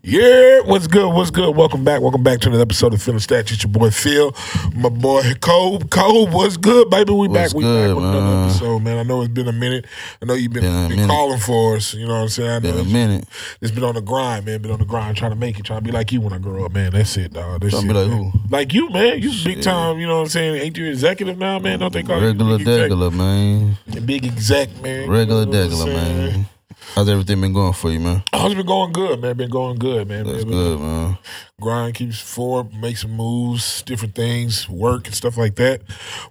[0.00, 1.12] Yeah, what's good?
[1.12, 1.54] What's good?
[1.54, 2.00] Welcome back.
[2.00, 3.52] Welcome back to another episode of Feeling Stats.
[3.52, 4.34] It's your boy Phil,
[4.74, 5.80] my boy Cole.
[5.80, 7.12] Cole, what's good, baby?
[7.12, 7.56] We What's back.
[7.56, 8.48] We good, back with another man?
[8.48, 8.98] episode, man.
[8.98, 9.84] I know it's been a minute.
[10.20, 11.94] I know you've been, Been been calling for us.
[11.94, 12.50] You know what I'm saying?
[12.50, 13.28] I Been a it's- minute.
[13.60, 14.62] It's been on the grind, man.
[14.62, 16.38] Been on the grind, trying to make it, trying to be like you when I
[16.38, 16.92] grow up, man.
[16.92, 17.60] That's it, dog.
[17.60, 18.08] That's it, like man.
[18.10, 18.32] who?
[18.50, 19.20] Like you, man.
[19.20, 19.98] You big time.
[19.98, 20.56] You know what I'm saying?
[20.62, 21.78] Ain't you executive now, man?
[21.78, 23.76] Don't they call Regular you degular, man.
[24.04, 25.08] Big exec, man.
[25.10, 26.46] Regular You know man.
[26.94, 28.22] How's everything been going for you, man?
[28.34, 29.34] Oh, it's been going good, man.
[29.36, 30.26] Been going good, man.
[30.26, 31.18] That's Been- good, man.
[31.60, 35.80] grind keeps forward, make some moves, different things, work and stuff like that.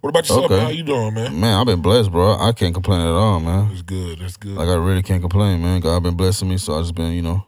[0.01, 0.45] What about yourself?
[0.51, 0.59] Okay.
[0.59, 1.39] How you doing, man?
[1.39, 2.37] Man, I've been blessed, bro.
[2.37, 3.69] I can't complain at all, man.
[3.69, 4.19] That's good.
[4.19, 4.55] That's good.
[4.55, 5.79] Like I really can't complain, man.
[5.81, 7.43] God been blessing me, so I just been, you know,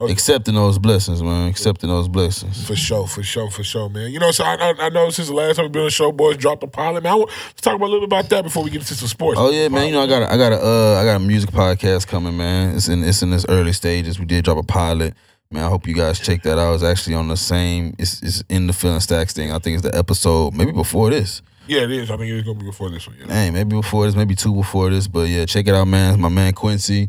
[0.00, 0.12] Okay.
[0.12, 1.48] accepting those blessings, man.
[1.48, 2.64] Accepting those blessings.
[2.64, 4.12] for sure, for sure, for sure, man.
[4.12, 5.90] You know, so I, I, I know since the last time we've been on the
[5.90, 7.02] show, boys dropped the pilot.
[7.02, 8.94] Man, I want, let's talk about a little bit about that before we get into
[8.94, 9.40] some sports.
[9.40, 9.88] Oh yeah, man.
[9.88, 12.36] You know, I got a, I got a uh, I got a music podcast coming,
[12.36, 12.76] man.
[12.76, 14.20] It's in it's in its early stages.
[14.20, 15.14] We did drop a pilot.
[15.50, 16.74] Man, I hope you guys check that out.
[16.74, 17.96] It's actually on the same.
[17.98, 19.50] It's it's in the feeling stacks thing.
[19.50, 21.42] I think it's the episode maybe before this.
[21.66, 22.08] Yeah, it is.
[22.08, 23.16] I think it's gonna be before this one.
[23.18, 23.26] Yeah.
[23.34, 26.14] Hey, maybe before this, maybe two before this, but yeah, check it out, man.
[26.14, 27.08] It's my man Quincy.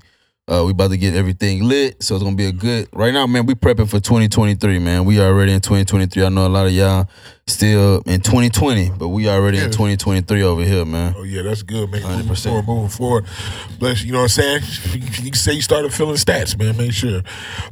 [0.50, 2.90] Uh, we about to get everything lit, so it's gonna be a good.
[2.92, 5.06] Right now, man, we prepping for 2023, man.
[5.06, 6.26] We already in 2023.
[6.26, 7.08] I know a lot of y'all
[7.50, 9.66] still in 2020, but we already Yeah.
[9.66, 11.14] in 2023 over here, man.
[11.18, 12.02] Oh yeah, that's good, man.
[12.02, 12.44] Moving 100%.
[12.44, 13.26] forward, moving forward.
[13.80, 14.08] Bless you.
[14.08, 14.62] You know what I'm saying?
[14.94, 16.78] You can say you started filling stats, man.
[16.78, 17.22] Make sure.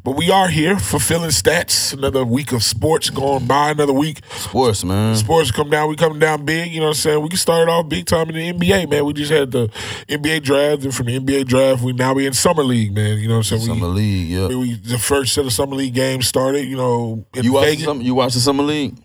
[0.04, 1.94] But we are here for feeling stats.
[1.94, 3.72] Another week of sports going by.
[3.72, 5.16] Another week Sports, man.
[5.16, 6.72] sports come down, we coming down big.
[6.72, 7.22] You know what I'm saying?
[7.22, 9.06] We can start off big time in the NBA, man.
[9.06, 9.70] We just had the
[10.10, 13.18] NBA draft, and from the NBA draft, we now we in summer league, man.
[13.18, 13.62] You know what I'm saying?
[13.62, 14.48] Summer we, League, yeah.
[14.48, 16.66] we, the first set of summer league games started.
[16.66, 17.78] You know, in You watch?
[17.80, 18.96] You watch the Summer League?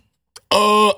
[0.52, 0.92] Uh,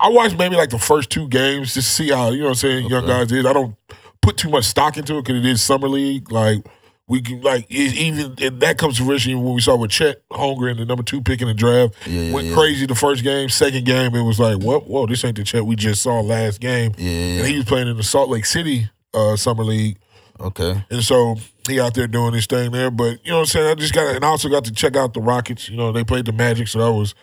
[0.00, 2.50] I watched maybe like the first two games just to see how you know what
[2.50, 3.44] I'm saying young guys is.
[3.44, 3.76] I don't
[4.22, 6.32] put too much stock into it because it is summer league.
[6.32, 6.64] Like
[7.06, 10.78] we can like even and that comes to fruition when we saw with Chet Holmgren,
[10.78, 12.54] the number two pick in the draft, Yeah, yeah, went yeah.
[12.54, 13.50] crazy the first game.
[13.50, 16.60] Second game, it was like, whoa, whoa, this ain't the Chet we just saw last
[16.60, 16.92] game.
[16.96, 17.10] Yeah,
[17.40, 19.98] And he was playing in the Salt Lake City uh, summer league.
[20.40, 20.82] Okay.
[20.90, 21.36] And so
[21.68, 22.90] he out there doing his thing there.
[22.90, 23.66] But you know what I'm saying?
[23.70, 25.68] I just got and I also got to check out the Rockets.
[25.68, 27.14] You know, they played the Magic, so that was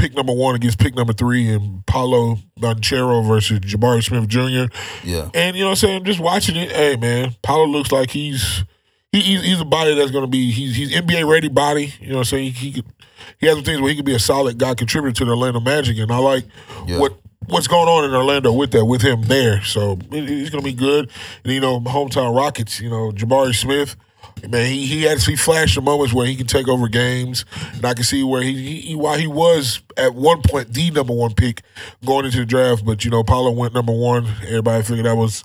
[0.00, 4.74] pick number one against pick number three and Paolo Banchero versus Jabari Smith Jr.
[5.04, 5.28] Yeah.
[5.34, 6.04] And you know what I'm saying?
[6.04, 8.64] Just watching it, hey man, Paulo looks like he's
[9.12, 11.92] he, he's, he's a body that's gonna be he's he's NBA ready body.
[12.00, 12.52] You know what I'm saying?
[12.52, 12.86] He, he could
[13.38, 15.60] he has some things where he could be a solid guy contributor to the Orlando
[15.60, 16.44] Magic, and I like
[16.86, 16.98] Yeah.
[16.98, 17.14] what
[17.46, 19.62] what's going on in Orlando with that with him there.
[19.62, 21.10] So it, it's gonna be good.
[21.44, 22.80] And you know, hometown Rockets.
[22.80, 23.96] You know, Jabari Smith.
[24.48, 27.94] Man, he he actually flashed some moments where he can take over games, and I
[27.94, 31.62] can see where he, he, he he was at one point the number one pick
[32.04, 34.26] going into the draft, but you know Paolo went number one.
[34.42, 35.44] Everybody figured that was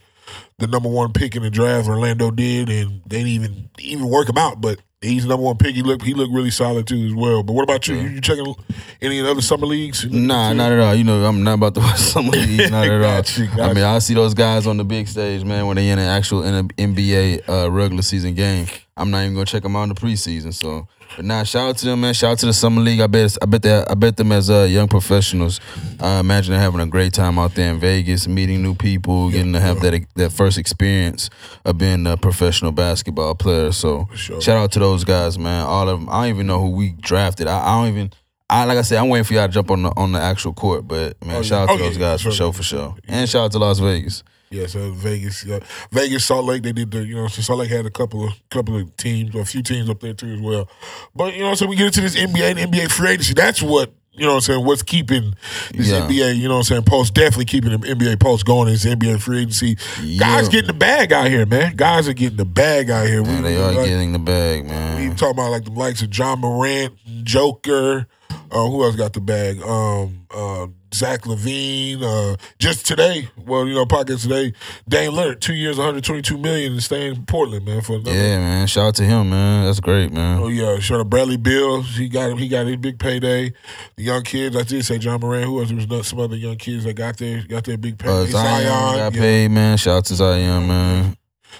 [0.57, 1.87] the number one pick in the draft.
[1.87, 4.61] Orlando did, and they didn't even even work him out.
[4.61, 5.75] But he's the number one pick.
[5.75, 7.43] He looked he looked really solid too as well.
[7.43, 7.95] But what about you?
[7.95, 8.53] You, you checking
[9.01, 10.05] any of the other summer leagues?
[10.05, 10.95] Nah, not at all.
[10.95, 12.69] You know, I'm not about to watch Summer leagues.
[12.69, 13.43] Not at all.
[13.43, 13.83] You, I mean.
[13.83, 17.47] I see those guys on the big stage, man, when they in an actual NBA
[17.47, 18.67] uh, regular season game.
[18.97, 20.53] I'm not even gonna check them out in the preseason.
[20.53, 20.87] So,
[21.21, 22.13] nah, shout out to them, man.
[22.13, 22.99] Shout out to the summer league.
[23.01, 25.59] I bet, I bet that, I bet them as uh, young professionals.
[25.99, 29.53] I imagine they're having a great time out there in Vegas, meeting new people, getting
[29.53, 31.29] to have that that first experience
[31.63, 33.71] of being a professional basketball player.
[33.71, 34.41] So, sure.
[34.41, 35.65] shout out to those guys, man.
[35.65, 36.09] All of them.
[36.09, 37.47] I don't even know who we drafted.
[37.47, 38.11] I, I don't even.
[38.47, 40.53] I like I said, I'm waiting for y'all to jump on the on the actual
[40.53, 41.73] court, but man, Oh, shout yeah.
[41.73, 43.79] out to Oh, those yeah, guys for sure, for sure, and shout out to Las
[43.79, 44.23] Vegas.
[44.49, 45.59] Yeah, so Vegas, yeah.
[45.91, 48.33] Vegas, Salt Lake, they did the, you know, so Salt Lake had a couple of
[48.49, 50.69] couple of teams, a few teams up there too as well.
[51.15, 53.33] But you know, so we get into this NBA and NBA free agency.
[53.33, 55.35] That's what you know what I'm saying, what's keeping
[55.73, 56.07] this Yeah.
[56.07, 59.21] NBA, you know what I'm saying, post definitely keeping the NBA post going is NBA
[59.21, 59.77] free agency.
[60.17, 61.75] Guys getting the bag out here, man.
[61.75, 63.23] Guys are getting the bag out here.
[63.23, 65.09] Man, they are like, getting the bag, man.
[65.09, 68.07] we talking about like the likes of Ja Morant, Joker,
[68.51, 69.61] uh, who else got the bag?
[69.61, 72.01] Um, uh, Zach LaVine.
[72.01, 74.53] Uh, just today, well, you know, podcast today,
[74.87, 78.13] Dame Lillard, two years, 122 million, and staying in Portland, man, for another.
[78.13, 78.67] Yeah, man.
[78.67, 79.65] Shout out to him, man.
[79.65, 80.39] That's great, man.
[80.39, 81.81] Oh yeah, shout out Bradley Beal.
[81.81, 82.37] He got him.
[82.37, 83.53] He got his big payday.
[83.97, 84.55] The young kids.
[84.55, 85.45] I did say Ja Morant.
[85.45, 85.69] Who else?
[85.69, 88.13] There was not- some other young kids that got their got their big payday.
[88.13, 89.19] Uh, Zion got yeah.
[89.19, 89.77] paid, man.
[89.77, 91.17] Shout out to Zion, man.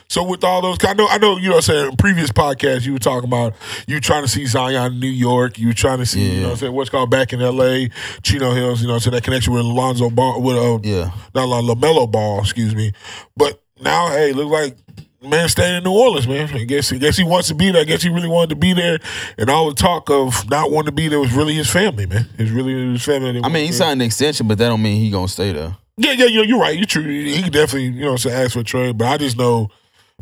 [0.07, 2.85] So with all those, I know, I know, you know, what I'm saying previous podcast,
[2.85, 3.53] you were talking about
[3.87, 6.47] you trying to see Zion in New York, you were trying to see, you know,
[6.47, 7.89] what I'm saying what's called back in L.A.,
[8.23, 11.11] Chino Hills, you know, so that connection with Alonzo Ball, with uh, Yeah.
[11.33, 12.91] not Lon- Lamelo Ball, excuse me.
[13.35, 14.77] But now, hey, look like
[15.21, 16.47] man staying in New Orleans, man.
[16.53, 17.81] I guess, I guess he wants to be there.
[17.81, 18.99] I guess he really wanted to be there,
[19.39, 22.27] and all the talk of not wanting to be there was really his family, man.
[22.37, 23.41] It's really his family.
[23.43, 25.75] I mean, he signed an extension, but that don't mean he gonna stay there.
[25.97, 26.41] yeah, yeah, yeah.
[26.43, 26.75] You're right.
[26.77, 27.03] You're true.
[27.03, 28.97] He could definitely, you know, what I'm saying ask for a trade.
[28.99, 29.69] But I just know,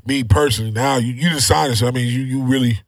[0.06, 1.78] me personally, now you you decided.
[1.78, 2.82] So I mean, you you really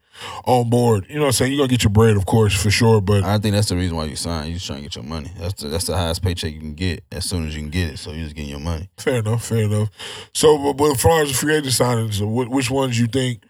[0.44, 1.06] on board.
[1.08, 1.52] You know what I'm saying?
[1.52, 3.00] You're gonna get your bread, of course, for sure.
[3.00, 4.48] But I think that's the reason why you sign.
[4.48, 5.30] You just trying to get your money.
[5.38, 7.90] That's the, that's the highest paycheck you can get as soon as you can get
[7.90, 7.98] it.
[7.98, 8.88] So you're just getting your money.
[8.96, 9.90] fair enough, fair enough.
[10.32, 13.44] So, but, but as far as the free agent signings, which ones you think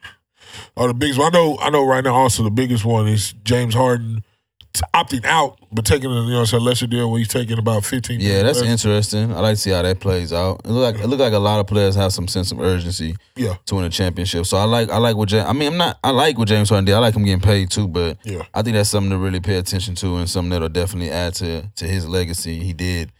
[0.76, 1.18] are the biggest?
[1.18, 1.86] Well, I know, I know.
[1.86, 4.24] Right now, also the biggest one is James Harden
[4.94, 8.20] opting out, but taking a you know saying, lesser deal where he's taking about 15.
[8.20, 8.70] Yeah, that's less.
[8.70, 9.32] interesting.
[9.32, 10.60] I like to see how that plays out.
[10.64, 13.16] It look like it look like a lot of players have some sense of urgency
[13.36, 14.46] Yeah, to win a championship.
[14.46, 15.46] So I like I like what James.
[15.46, 15.98] I mean, I'm not.
[16.02, 16.94] I like what James Harden did.
[16.94, 19.56] I like him getting paid too, but yeah, I think that's something to really pay
[19.56, 22.58] attention to and something that'll definitely add to to his legacy.
[22.60, 23.12] He did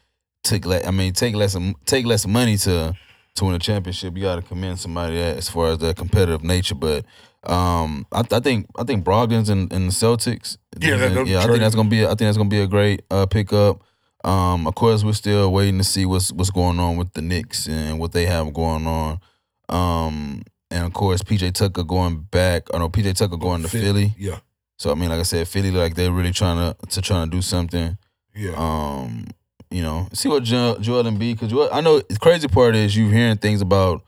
[0.44, 1.56] took le- I mean take less
[1.86, 2.94] take less money to
[3.36, 4.16] to win a championship.
[4.16, 6.74] You got to commend somebody that as far as their competitive nature.
[6.74, 7.04] But
[7.46, 10.56] um, I, I think I think Brogdon's and, and the Celtics.
[10.80, 11.40] Yeah, that- yeah.
[11.40, 13.82] I think that's gonna be I think that's gonna be a great uh, pickup.
[14.24, 17.68] Um, of course, we're still waiting to see what's what's going on with the Knicks
[17.68, 19.20] and what they have going on.
[19.68, 22.66] Um, and of course, PJ Tucker going back.
[22.74, 23.84] I know PJ Tucker going to Philly.
[24.08, 24.14] Philly.
[24.18, 24.38] yeah,
[24.78, 27.36] So I mean, like I said, Philly like they're really trying to to trying to
[27.36, 27.96] do something.
[28.34, 28.52] yeah.
[28.56, 29.26] Um,
[29.70, 33.08] you know, see what Joel, Joel Embiid because I know the crazy part is you
[33.08, 34.02] hearing things about.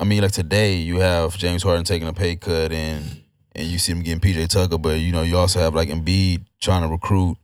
[0.00, 3.22] I mean, like today you have James Harden taking a pay cut and
[3.54, 6.44] and you see him getting PJ Tucker, but you know you also have like Embiid
[6.60, 7.36] trying to recruit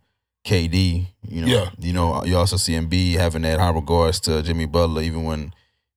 [0.45, 1.07] KD.
[1.29, 1.71] You know, Yeah.
[1.79, 5.53] you know you also see Embiid having that high regards to Jimmy Butler, even when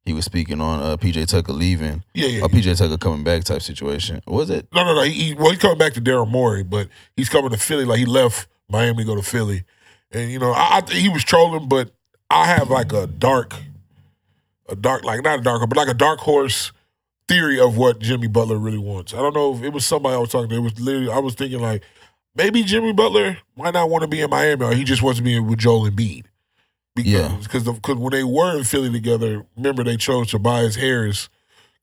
[0.06, 2.42] he was speaking on uh, PJ Tucker leaving yeah, yeah.
[2.44, 4.22] or PJ Tucker coming back type situation.
[4.26, 4.68] Was it?
[4.74, 5.02] No, no, no.
[5.04, 6.88] He, he well, he's coming back to Daryl Morey, but
[7.18, 7.84] he's coming to Philly.
[7.86, 9.64] Like he left Miami to go to Philly,
[10.12, 11.92] and you know, I, I he was trolling, but
[12.30, 13.54] I have like a dark,
[14.70, 16.72] a dark, like not a dark, but like a dark horse
[17.28, 19.14] theory of what Jimmy Butler really wants.
[19.14, 20.56] I don't know if it was somebody I was talking to.
[20.56, 21.84] It was literally I was thinking like
[22.36, 25.24] maybe Jimmy Butler might not want to be in Miami, or he just wants to
[25.24, 26.26] be with Joel Embiid.
[26.96, 27.38] Because Yeah.
[27.44, 27.66] because
[27.98, 31.30] when they were in Philly together, remember they chose Tobias Harris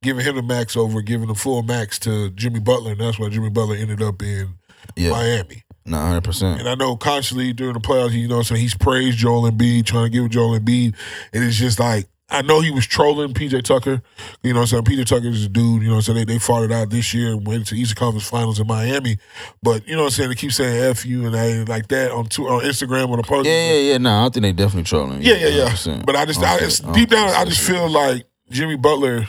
[0.02, 3.28] giving him the max over giving the full max to Jimmy Butler, and that's why
[3.28, 4.54] Jimmy Butler ended up in
[4.96, 5.62] Yeah, Miami.
[5.87, 6.60] no, hundred percent.
[6.60, 10.04] And I know constantly during the playoffs, you know, so he's praised Joel Embiid, trying
[10.04, 10.94] to give Joel Embiid,
[11.32, 14.03] and it's just like I know he was trolling PJ Tucker,
[14.43, 14.99] you know, what I'm saying?
[14.99, 17.32] PJ Tucker is a dude, you know, so they, they fought it out this year
[17.32, 19.19] and went to Eastern Conference Finals in Miami,
[19.62, 22.11] but you know what I'm saying, they keep saying F you and I like that
[22.11, 23.47] on two, on Instagram on the post.
[23.47, 23.99] Yeah, yeah, yeah.
[23.99, 25.23] No, I think they definitely trolling.
[25.23, 25.69] Yeah, yeah, yeah.
[25.69, 26.06] 100%.
[26.06, 29.29] But I just, I, Okay, it's okay, deep down, I just feel like Jimmy Butler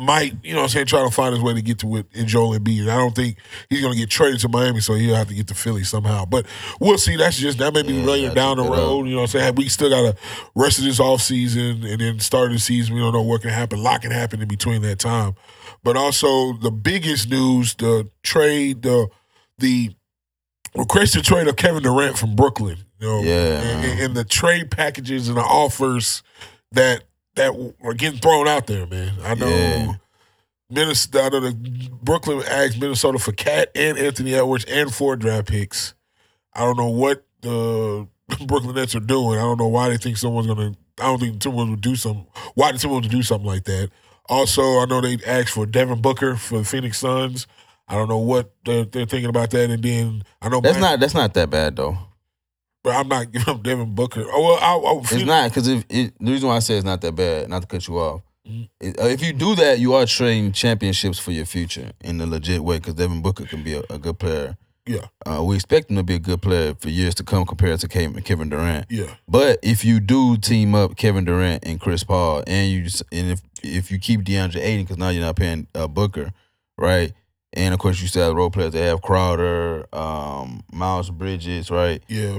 [0.00, 2.06] might, you know what I'm saying, try to find his way to get to with
[2.16, 2.80] in Joel Embiid.
[2.82, 3.36] And I don't think
[3.68, 6.24] he's going to get traded to Miami, so he'll have to get to Philly somehow.
[6.24, 6.46] But
[6.80, 7.16] we'll see.
[7.16, 9.04] That's just, that may be Yeah, later down the road.
[9.06, 9.54] You know what I'm saying?
[9.56, 10.16] We still got to
[10.54, 12.94] rest of this offseason and then start of the season.
[12.94, 13.78] We don't know what can happen.
[13.78, 15.34] A lot can happen in between that time.
[15.84, 19.08] But also, the biggest news, the trade, the,
[19.58, 19.94] the,
[20.76, 22.78] requested trade of Kevin Durant from Brooklyn.
[23.00, 23.60] You know, Yeah.
[23.60, 26.22] and- and the trade packages and the offers
[26.72, 27.02] that
[27.36, 29.12] that are getting thrown out there, man.
[29.22, 29.92] I know Yeah.
[30.70, 35.48] Minnesota, I know the Brooklyn asked Minnesota for KAT and Anthony Edwards and four draft
[35.48, 35.94] picks.
[36.54, 38.06] I don't know what the
[38.46, 39.38] Brooklyn Nets are doing.
[39.38, 40.74] I don't know why they think someone's gonna.
[41.00, 42.26] I don't think the Timberwolves would do some.
[42.54, 43.90] Why the Timberwolves would do something like that?
[44.28, 47.46] Also, I know they asked for Devin Booker for the Phoenix Suns.
[47.88, 49.70] I don't know what they're, they're thinking about that.
[49.70, 51.98] And then I know That's Mike- not that's not that bad though.
[52.82, 54.24] But I'm not giving up Devin Booker.
[54.26, 56.84] Oh well, I, I, It's not because if it, the reason why I say it's
[56.84, 58.22] not that bad, not to cut you off.
[58.48, 58.68] Mhm.
[58.82, 62.64] uh, if you do that, you are trading championships for your future in a legit
[62.64, 62.78] way.
[62.78, 64.56] Because Devin Booker can be a, a good player.
[64.86, 67.78] Yeah, Uh, we expect him to be a good player for years to come compared
[67.80, 68.86] to Kevin, Kevin Durant.
[68.90, 73.30] yeah, But if you do team up Kevin Durant and Chris Paul, and you and
[73.30, 76.32] if if you keep DeAndre Ayton, because now you're not paying uh, Booker,
[76.78, 77.12] right?
[77.52, 78.72] And of course you still have role players.
[78.72, 82.02] They have Crowder, um, Miles Bridges, right?
[82.08, 82.38] yeah.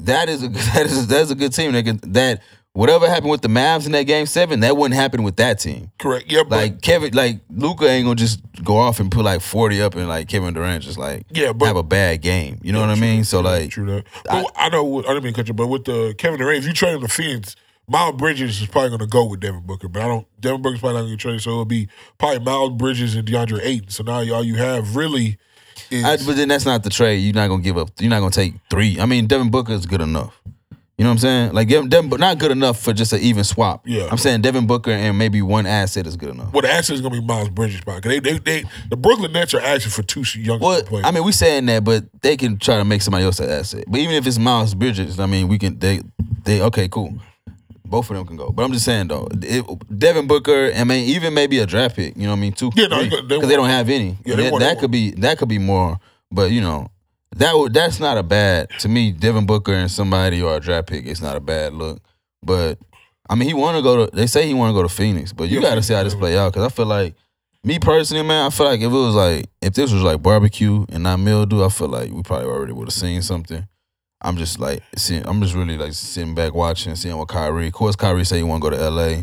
[0.00, 1.72] That is a that is that's a good team.
[1.72, 5.24] That can, that whatever happened with the Mavs in that game seven, that wouldn't happen
[5.24, 5.90] with that team.
[5.98, 6.30] Correct.
[6.30, 9.82] Yeah, but Like Kevin, like Luka ain't gonna just go off and put like forty
[9.82, 12.60] up, and like Kevin Durant just like yeah, but have a bad game.
[12.62, 13.24] You know what I mean?
[13.24, 14.06] So true like, true that.
[14.24, 16.66] But I, know I didn't mean to cut you, but with the Kevin Durant, if
[16.66, 17.56] you trade him to Phoenix,
[17.88, 19.88] Miles Bridges is probably going to go with Devin Booker.
[19.88, 20.26] But I don't.
[20.40, 21.88] Devin Booker's probably not going to get traded, so it'll be
[22.18, 23.88] probably Miles Bridges and DeAndre Ayton.
[23.88, 25.38] So now all you have really
[25.92, 27.16] I, but then that's not the trade.
[27.18, 27.90] You're not gonna give up.
[27.98, 28.98] You're not gonna take three.
[29.00, 30.38] I mean, Devin Booker is good enough.
[30.96, 31.52] You know what I'm saying?
[31.52, 33.86] Like Devin, Devin but not good enough for just an even swap.
[33.86, 34.08] Yeah.
[34.10, 36.52] I'm saying Devin Booker and maybe one asset is good enough.
[36.52, 37.80] well, the answer is going to be Miles Bridges.
[37.82, 41.06] Probably 'Cause they, they, they, the Brooklyn Nets are asking for two young Well, players.
[41.06, 43.84] I mean, we saying that, but they can try to make somebody else an asset.
[43.86, 45.78] But even if it's Miles Bridges, I mean, we can.
[45.78, 46.00] They,
[46.42, 47.14] they okay, cool.
[47.88, 48.50] Both of them can go.
[48.50, 49.28] But I'm just saying though,
[49.96, 52.16] Devin Booker, I mean, even maybe a draft pick.
[52.16, 52.52] You know what I mean?
[52.52, 54.16] Two, Yeah, no, they- they because they don't have any.
[54.24, 55.98] Yeah, that want- that could be that could be more.
[56.30, 56.88] But you know,
[57.36, 59.12] that would that's not a bad to me.
[59.12, 62.00] Devin Booker and somebody or a draft pick, it's not a bad look.
[62.42, 62.78] But
[63.30, 64.16] I mean, he want to go to.
[64.16, 66.02] They say he want to go to Phoenix, but you Yeah, got to see how
[66.02, 67.14] this play out because I feel like
[67.64, 70.86] Me personally, man, I feel like if it was like if this was like barbecue
[70.90, 73.66] and not mildew, I feel like we probably already would have seen something.
[74.20, 77.68] I'm just like seeing, I'm just really like sitting back watching, seeing what Kyrie.
[77.68, 79.22] Of course, Kyrie said he want to go to LA,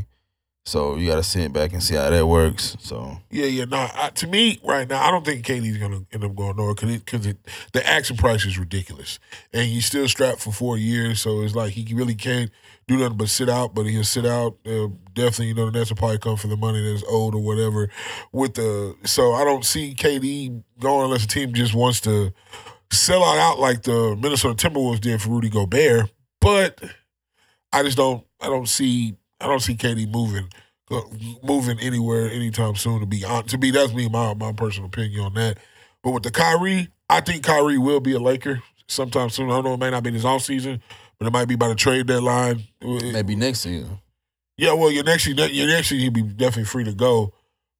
[0.65, 2.75] so you got to sit back and see how that works.
[2.79, 3.65] So Yeah, yeah.
[3.65, 6.97] No, to me right now, I don't think KD's gonna end up going nowhere because
[6.97, 7.33] because
[7.73, 9.19] the action price is ridiculous,
[9.53, 11.21] and he's still strapped for four years.
[11.21, 12.49] So it's like he really can't
[12.87, 13.75] do nothing but sit out.
[13.75, 14.57] But he'll sit out.
[14.65, 17.43] Uh, definitely, you know, the Nets will probably come for the money that's owed or
[17.43, 17.89] whatever.
[18.31, 22.33] With the so I don't see KD going unless the team just wants to
[22.91, 26.11] sell out out like the Minnesota Timberwolves did for Rudy Gobert.
[26.41, 26.83] But
[27.71, 28.25] I just don't.
[28.41, 29.15] I don't see.
[29.41, 30.49] I don't see KD moving
[30.91, 31.01] uh,
[31.43, 32.99] moving anywhere anytime soon.
[32.99, 35.57] To be on, to be that's me my my personal opinion on that.
[36.03, 39.49] But with the Kyrie, I think Kyrie will be a Laker sometime soon.
[39.49, 39.73] I don't know.
[39.73, 40.81] It may not be this off season,
[41.17, 42.63] but it might be by the trade deadline.
[42.81, 43.99] maybe next season.
[44.57, 47.33] Yeah, well, your next year, your next year he'll be definitely free to go.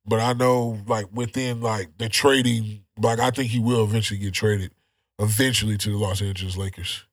[0.06, 4.34] But I know, like within like the trading, like I think he will eventually get
[4.34, 4.72] traded,
[5.20, 7.06] eventually to the Los Angeles Lakers.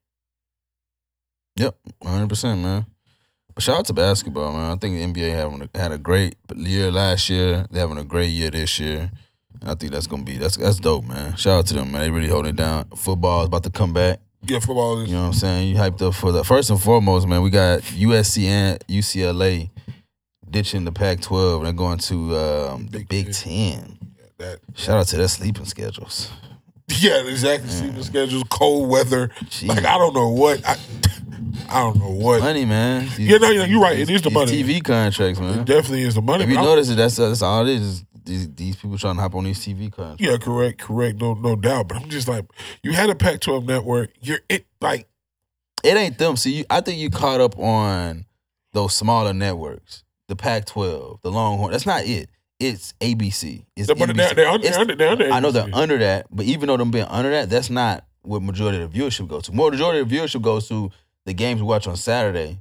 [1.57, 2.87] Yep, 100 percent, man.
[3.55, 4.71] But shout out to basketball, man.
[4.71, 7.67] I think the NBA having a, had a great year last year.
[7.71, 9.11] They're having a great year this year.
[9.61, 11.37] And I think that's gonna be that's that's dope, man.
[11.37, 12.01] Shout out to them, man.
[12.01, 12.87] They really holding it down.
[12.97, 14.21] Football is about to come back.
[14.45, 15.09] Yeah, football is.
[15.09, 15.69] You know what I'm saying?
[15.69, 17.43] You hyped up for the first and foremost, man.
[17.43, 19.71] We got USC and UCLA
[20.51, 23.99] ditching the Pac-12 and they're going to um, the Big Big Ten.
[24.39, 26.31] That Shout out to their sleeping schedules.
[27.01, 27.69] yeah, exactly.
[27.71, 29.29] Sleeping schedules, cold weather.
[29.45, 29.69] Jeez.
[29.69, 30.77] Like I don't know what I,
[31.69, 32.41] I don't know what.
[32.41, 33.05] Money, man.
[33.17, 33.99] These- Yeah, no, yeah, you're right.
[33.99, 34.63] It is the money.
[34.63, 35.65] TV contracts, It man.
[35.65, 36.45] definitely is the money.
[36.45, 37.83] If you notice it, that's that's all it is.
[37.83, 40.23] is These, these people trying to hop on these TV contracts.
[40.23, 41.89] Yeah, correct, correct, no, no doubt.
[41.89, 42.45] But I'm just like,
[42.83, 44.11] you had a Pac-12 network.
[44.21, 45.09] You're it like
[45.83, 46.37] It ain't them.
[46.37, 48.27] See, you, I think you caught up on
[48.73, 51.73] those smaller networks, the Pac-12, the Longhorn.
[51.73, 52.29] That's not it.
[52.63, 53.65] It's ABC.
[53.77, 55.31] It's but they're, they're, under, It's- they're under, they're under.
[55.33, 58.41] I know they're under that, but even though them being under that, that's not what
[58.43, 59.53] majority of the viewership goes to.
[59.53, 60.91] More majority of the viewership goes to
[61.27, 62.61] the games we watch on Saturday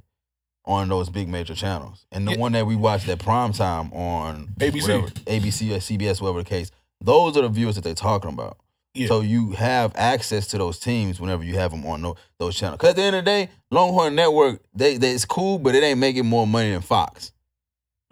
[0.64, 2.38] on those big major channels, and the Yeah.
[2.38, 4.82] one that we watch at prime time on ABC.
[4.82, 6.70] whatever, ABC or CBS, whatever the case.
[7.00, 8.58] Those are the viewers that they're talking about.
[8.94, 9.08] Yeah.
[9.08, 12.76] So you have access to those teams whenever you have them on those channels.
[12.78, 15.82] Because at the end of the day, Longhorn Network, they, they it's cool, but it
[15.82, 17.32] ain't making more money than Fox.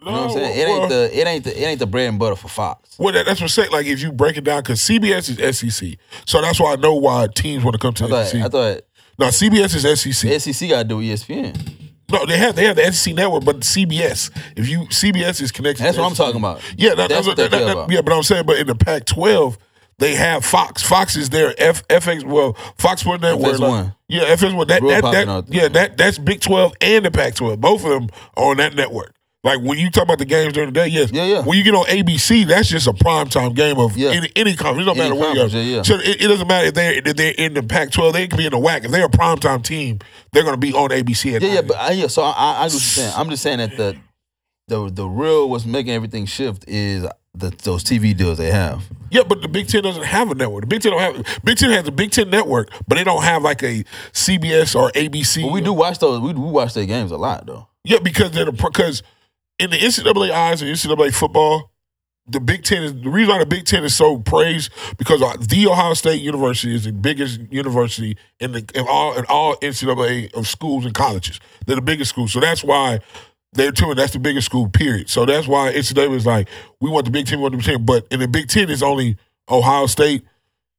[0.01, 0.59] You know what I'm No, saying?
[0.59, 2.95] It ain't the it ain't the it ain't the bread and butter for Fox.
[2.97, 3.71] Well, that, that's what I'm saying.
[3.71, 6.95] Like, if you break it down, because CBS is SEC, so that's why I know
[6.95, 8.41] why teams want to come to I the thought, SEC.
[8.43, 8.81] I thought
[9.19, 10.29] no, CBS is SEC.
[10.29, 11.77] the SEC got to do ESPN.
[12.11, 14.31] No, they have they have the SEC network, but CBS.
[14.57, 16.25] If you CBS is connected, That's to what I'm SEC.
[16.25, 16.61] talking about.
[16.77, 17.91] Yeah, that, That's that's, what what they that, care that- about.
[17.91, 18.01] yeah.
[18.01, 19.57] But I'm saying, but in the Pac-12,
[19.99, 20.81] they have Fox.
[20.81, 22.23] Fox is their F, FX.
[22.25, 23.53] Well, Fox Sports Network.
[23.55, 23.59] FS1.
[23.85, 24.67] like- yeah, FS1.
[24.67, 25.61] That, Real that, popping that out there.
[25.61, 27.59] yeah, that that's Big 12 and the Pac-12.
[27.61, 29.13] Both of them are on that network.
[29.43, 31.11] Like when you talk about the games during the day, yes.
[31.11, 31.41] Yeah, yeah.
[31.41, 34.11] When you get on ABC, that's just a primetime game of Yeah.
[34.11, 34.83] any any conference.
[34.83, 35.47] It don't Any matter where you are.
[35.47, 35.81] yeah, yeah.
[35.81, 38.13] So it, it doesn't matter if they're if they're in the Pac-12.
[38.13, 38.85] They can be in the WAC.
[38.85, 39.97] If they're a primetime team,
[40.31, 41.33] they're going to be on ABC.
[41.35, 42.05] At Yeah, yeah, but I, yeah.
[42.07, 43.13] So I, I, I you're saying.
[43.17, 43.97] I'm just saying that the
[44.67, 48.83] the the real what's making everything shift is the those TV deals they have.
[49.09, 50.61] Yeah, but the Big Ten doesn't have a network.
[50.61, 51.39] The Big Ten don't have.
[51.43, 53.83] Big Ten has a Big Ten network, but they don't have like a
[54.13, 55.41] CBS or ABC.
[55.41, 56.19] But we do watch those.
[56.19, 57.67] We, we watch their games a lot though.
[57.83, 59.01] Yeah, because they're the because
[59.61, 61.71] in the NCAA eyes and NCAA football,
[62.27, 65.35] the Big Ten is the reason why the Big Ten is so praised because uh,
[65.39, 70.33] the Ohio State University is the biggest university in the in all in all NCAA
[70.33, 71.39] of schools and colleges.
[71.65, 73.01] They're the biggest school, so that's why
[73.53, 74.67] they're two, and that's the biggest school.
[74.67, 75.09] Period.
[75.09, 76.49] So that's why NCAA was like,
[76.79, 78.69] we want the Big Ten, we want the Big Ten, but in the Big Ten
[78.69, 79.15] is only
[79.49, 80.23] Ohio State.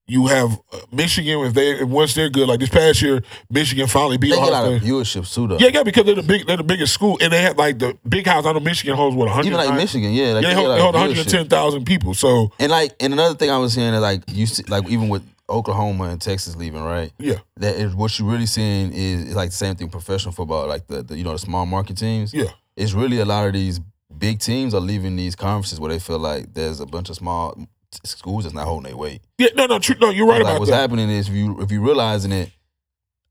[0.09, 2.49] You have uh, Michigan if they if once they're good.
[2.49, 4.83] Like this past year, Michigan finally beat They get a Ohio State.
[4.83, 5.59] of viewership too though.
[5.59, 7.97] Yeah, yeah, because they're the big, they're the biggest school, and they have like the
[8.09, 8.45] big house.
[8.45, 9.47] I know Michigan holds what 100.
[9.47, 11.33] Even like Michigan, yeah, like yeah, they hold, get they hold lot of viewership.
[11.33, 12.15] 110,000 people.
[12.15, 15.09] So And like, and another thing I was hearing is like you see, like even
[15.09, 17.13] with Oklahoma and Texas leaving, right?
[17.19, 20.67] yeah, That is what you're really seeing is, is like the same thing professional football,
[20.67, 22.35] like the, the you know the small market teams.
[22.35, 23.81] yeah, It's really a lot of these
[24.19, 27.57] big teams are leaving these conferences where they feel like there's a bunch of small
[28.05, 29.21] schools that's not holding their weight.
[29.39, 29.49] yeah.
[29.55, 30.11] No, no, true, no.
[30.11, 30.79] You're right like about what's that.
[30.81, 32.51] happening is if you if you realizing it,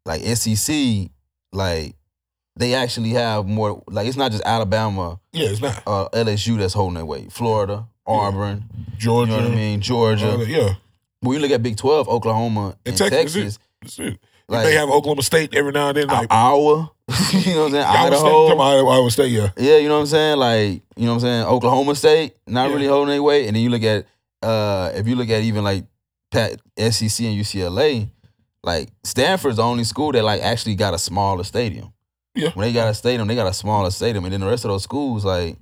[0.06, 1.10] like SEC,
[1.52, 1.96] like
[2.56, 3.84] they actually have more.
[3.88, 7.32] Like it's not just Alabama, Yeah, it's not uh, LSU that's holding their weight.
[7.32, 8.66] Florida, Auburn,
[8.98, 9.32] Georgia.
[9.32, 10.38] you know what I mean, Georgia.
[10.38, 10.74] that, yeah,
[11.22, 14.20] when you look at Big Twelve, Oklahoma and, And Texas, Texas, that's it.
[14.48, 16.08] like they have Oklahoma State every now and then.
[16.08, 16.92] Like Iowa,
[17.32, 18.48] you know what I'm saying, Iowa State, Idaho.
[18.48, 20.38] on, Iowa, Iowa State, yeah, Yeah, you know what I'm saying?
[20.38, 21.44] Like, you know what I'm saying?
[21.46, 22.76] Oklahoma State, not Yeah.
[22.76, 23.48] really holding their weight.
[23.48, 24.06] And then you look at
[24.42, 25.86] uh if you look at even like
[26.32, 28.10] Pat SEC and UCLA,
[28.64, 31.94] like Stanford's the only school that like actually got a smaller stadium.
[32.36, 32.52] Yeah.
[32.54, 34.24] When they got a stadium, they got a smaller stadium.
[34.24, 35.58] And then the rest of those schools, like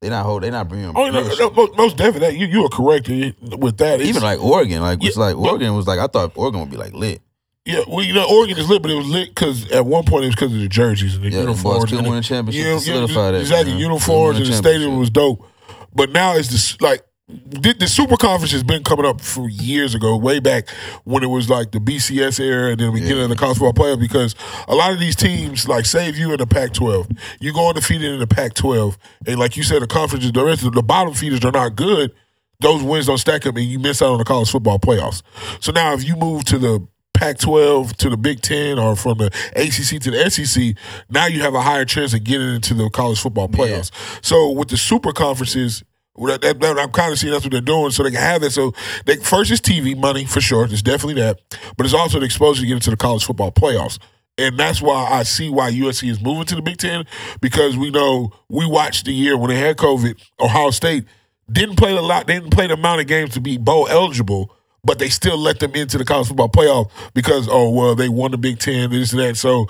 [0.00, 0.42] They not hold.
[0.42, 0.92] They not bringing.
[0.96, 2.38] Oh, no, no, most, most definitely.
[2.38, 4.00] You you are correct with that.
[4.00, 6.60] It's, Even like Oregon, like it's Yeah, like but- Oregon was like I thought Oregon
[6.60, 7.20] would be like lit.
[7.66, 10.24] yeah, well, you know, Oregon is lit, but it was lit because at one point
[10.24, 11.92] it was because of the jerseys and the Yeah, uniforms.
[11.92, 13.80] And the- win a championship Yeah, yeah, that, Exactly, man.
[13.80, 15.46] uniforms and the stadium was dope.
[15.94, 19.94] But now it's just like the, the super conference has been coming up for years
[19.94, 20.68] ago, way back
[21.04, 23.84] when it was like the BCS era and then the beginning of the college football
[23.84, 24.00] playoff.
[24.00, 24.34] Because
[24.68, 28.18] a lot of these teams, like save you in the Pac-12, you go undefeated in
[28.18, 31.52] the Pac-12, and like you said, the conferences, the rest of the bottom feeders are
[31.52, 32.12] not good.
[32.60, 35.22] Those wins don't stack up, and you miss out on the college football playoffs.
[35.60, 39.26] So now, if you move to the Pac-12 to the Big Ten or from the
[39.54, 40.74] ACC to the SEC,
[41.08, 43.90] now you have a higher chance of getting into the college football playoffs.
[44.24, 45.84] So with the super conferences,
[46.16, 48.40] that, that, that- I'm kind of seeing that's what they're doing, so they can have
[48.42, 48.50] that.
[48.50, 48.72] So
[49.06, 50.64] they, first is TV money for sure.
[50.64, 51.40] It's definitely that,
[51.76, 53.98] but it's also the exposure to get into the college football playoffs.
[54.38, 57.04] And that's why I see why USC is moving to the Big Ten
[57.42, 60.18] because we know we watched the year when they had COVID.
[60.40, 61.04] Ohio State
[61.50, 62.26] didn't play a lot.
[62.26, 64.50] They didn't play the amount of games to be bowl eligible,
[64.84, 68.30] but they still let them into the college football playoff because oh well they won
[68.30, 69.36] the Big Ten this and that.
[69.36, 69.66] So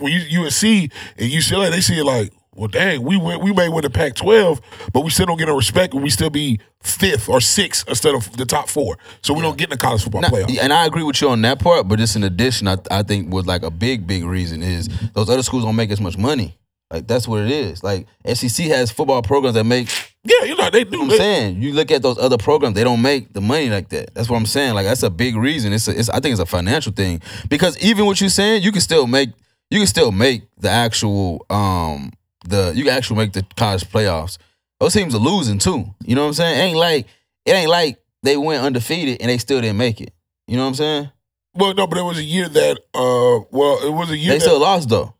[0.00, 3.68] when you USC and UCLA they see it like well dang we went we may
[3.68, 4.60] win the Pac-12,
[4.92, 8.14] but we still don't get no respect and we still be fifth or sixth instead
[8.14, 8.96] of the top four.
[9.22, 10.58] So we don't get in the college football Now, playoff.
[10.60, 13.32] and I agree with you on that part, but just in addition, I, I think
[13.32, 16.56] was like a big, big reason is those other schools don't make as much money.
[16.90, 17.82] Like that's what it is.
[17.82, 19.88] Like SEC has football programs that make.
[20.22, 21.02] Yeah, you know they do.
[21.02, 23.88] I'm They- saying you look at those other programs, they don't make the money like
[23.88, 24.14] that.
[24.14, 24.74] That's what I'm saying.
[24.74, 25.72] Like that's a big reason.
[25.72, 28.70] It's, a, it's I think it's a financial thing because even what you're saying, you
[28.70, 29.30] can still make
[29.68, 32.12] you can still make the actual um
[32.48, 34.38] the you can actually make the college playoffs.
[34.80, 35.86] Those teams are losing too.
[36.04, 36.60] You know what I'm saying?
[36.60, 37.06] ain't like
[37.44, 40.12] it ain't like they went undefeated and they still didn't make it.
[40.46, 41.10] You know what I'm saying?
[41.54, 44.38] Well, no, but it was a year that uh well it was a year They
[44.38, 45.14] that still lost though.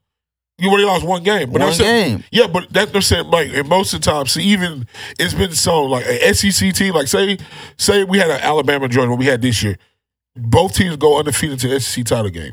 [0.59, 1.51] you only lost one game.
[1.51, 2.25] But One saying, game.
[2.31, 3.31] Yeah, but that's what I'm saying.
[3.31, 4.87] Like, and most of the time, see, even
[5.19, 6.95] it's been so like a SEC team.
[6.95, 7.39] Like, say,
[7.79, 9.77] say we had an Alabama Georgia, what we had this year.
[10.35, 12.53] Both teams go undefeated to the SEC title game.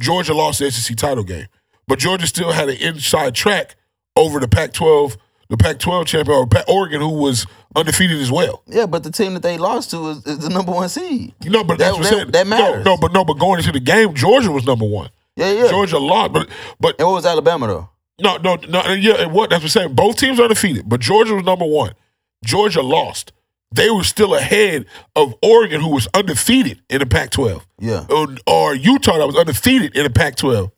[0.00, 1.46] Georgia lost the SEC title game,
[1.86, 3.76] but Georgia still had an inside track
[4.16, 5.16] over the Pac-12,
[5.48, 8.62] the Pac-12 champion, or Pa- Oregon, who was undefeated as well.
[8.66, 11.34] Yeah, but the team that they lost to is, is the number one seed.
[11.42, 12.30] You know, but That- that's what that- saying.
[12.32, 12.84] that No, matters.
[12.84, 15.08] No, but no, but going into the game, Georgia was number one.
[15.36, 15.68] Yeah, yeah.
[15.68, 16.48] Georgia lost, but
[16.78, 17.88] but And what was Alabama though?
[18.20, 18.92] No, no, no.
[18.92, 19.94] Yeah, what that's what I'm saying.
[19.94, 21.92] Both teams are undefeated, but Georgia was number one.
[22.44, 23.32] Georgia lost.
[23.74, 24.84] They were still ahead
[25.16, 28.04] of Oregon, who was undefeated in the Pac-12, Yeah.
[28.10, 30.70] or, or Utah that was undefeated in the Pac-12,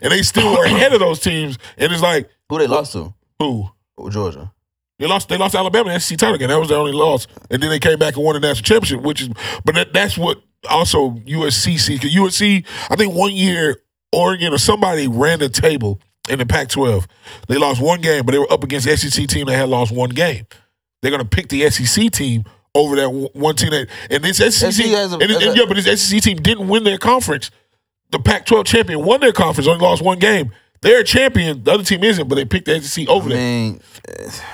[0.00, 1.58] and they still were ahead of those teams.
[1.76, 3.12] And it's like Who they lost to?
[3.38, 4.52] who Oh, Georgia.
[4.98, 5.28] they lost.
[5.28, 6.48] They lost Alabama in the SEC title game.
[6.48, 9.00] That was their only loss, and then they came back and won the national championship.
[9.02, 9.28] Which is,
[9.64, 11.88] but that, that's what also USC sees.
[12.00, 13.80] Because USC, I think one year
[14.12, 17.06] Oregon or somebody ran the table in the Pac-12.
[17.48, 19.92] They lost one game, but they were up against the SEC team that had lost
[19.92, 20.46] one game.
[21.02, 24.86] They're gonna pick the SEC team over that one team that and this SEC, SEC
[24.86, 27.50] a- and, it- has a- and yeah, but this SEC team didn't win their conference.
[28.10, 30.52] The Pac-12 champion won their conference, only lost one game.
[30.86, 31.64] They're a champion.
[31.64, 33.80] The other team isn't, but they picked the SEC over I them.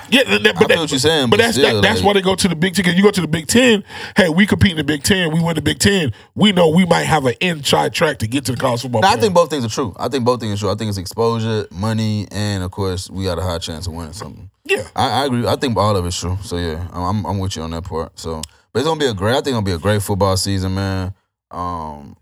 [0.09, 2.13] Yeah, that, but that- what you're saying, But but that's still, that, that's like- why
[2.15, 2.97] they go to the Big Ten.
[2.97, 3.85] You go to the Big Ten,
[4.17, 5.31] hey, we compete in the Big Ten.
[5.31, 6.13] We win the Big Ten.
[6.35, 9.05] We know we might have an inside track to get to the college football.
[9.05, 9.95] I think both things are true.
[9.99, 10.71] I think both things are true.
[10.71, 14.15] I think it's exposure, money, and of course we got a high chance of winning
[14.15, 14.51] something.
[14.65, 14.89] yeah.
[14.97, 15.47] I, I agree.
[15.47, 16.39] I think all of it's true.
[16.43, 18.19] So yeah, I'm, I'm with you on that part.
[18.19, 18.41] So,
[18.73, 19.33] but it's gonna be a great.
[19.37, 21.13] I think gonna be a great football season, man.
[21.51, 22.17] Um,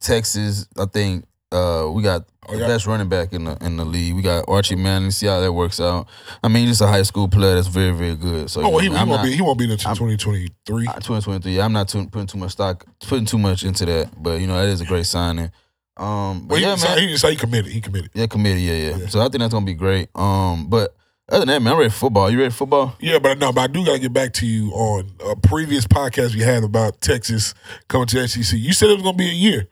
[0.00, 2.66] Texas, I think uh, we got Oh, the yeah.
[2.66, 4.14] best running back in the in the league.
[4.16, 5.12] We got Archie Manning.
[5.12, 6.08] See how that works out.
[6.42, 8.50] I mean, he's just a high school player that's very very good.
[8.50, 9.32] So Oh, well, he, he I'm won't not- be.
[9.36, 10.88] He won't be there until twenty twenty three.
[10.88, 11.60] uh, 2023.
[11.60, 14.56] I'm not too, putting too much stock, putting too much into that, but you know
[14.56, 15.52] that is a great signing.
[15.96, 17.72] Um, but Well, he, yeah, say, man, he didn't he committed.
[17.72, 18.10] He committed.
[18.14, 19.06] yeah, committee, yeah, yeah, Yeah.
[19.06, 20.08] So I think that's gonna be great.
[20.16, 20.96] Um, but
[21.28, 22.28] other than that, man, I'm ready for football.
[22.28, 22.96] You ready for football?
[22.98, 25.86] Yeah, but no, but I do got to get back to you on a previous
[25.86, 27.54] podcast we had about Texas
[27.88, 28.58] coming to SEC.
[28.58, 29.68] You said it was going to be a year,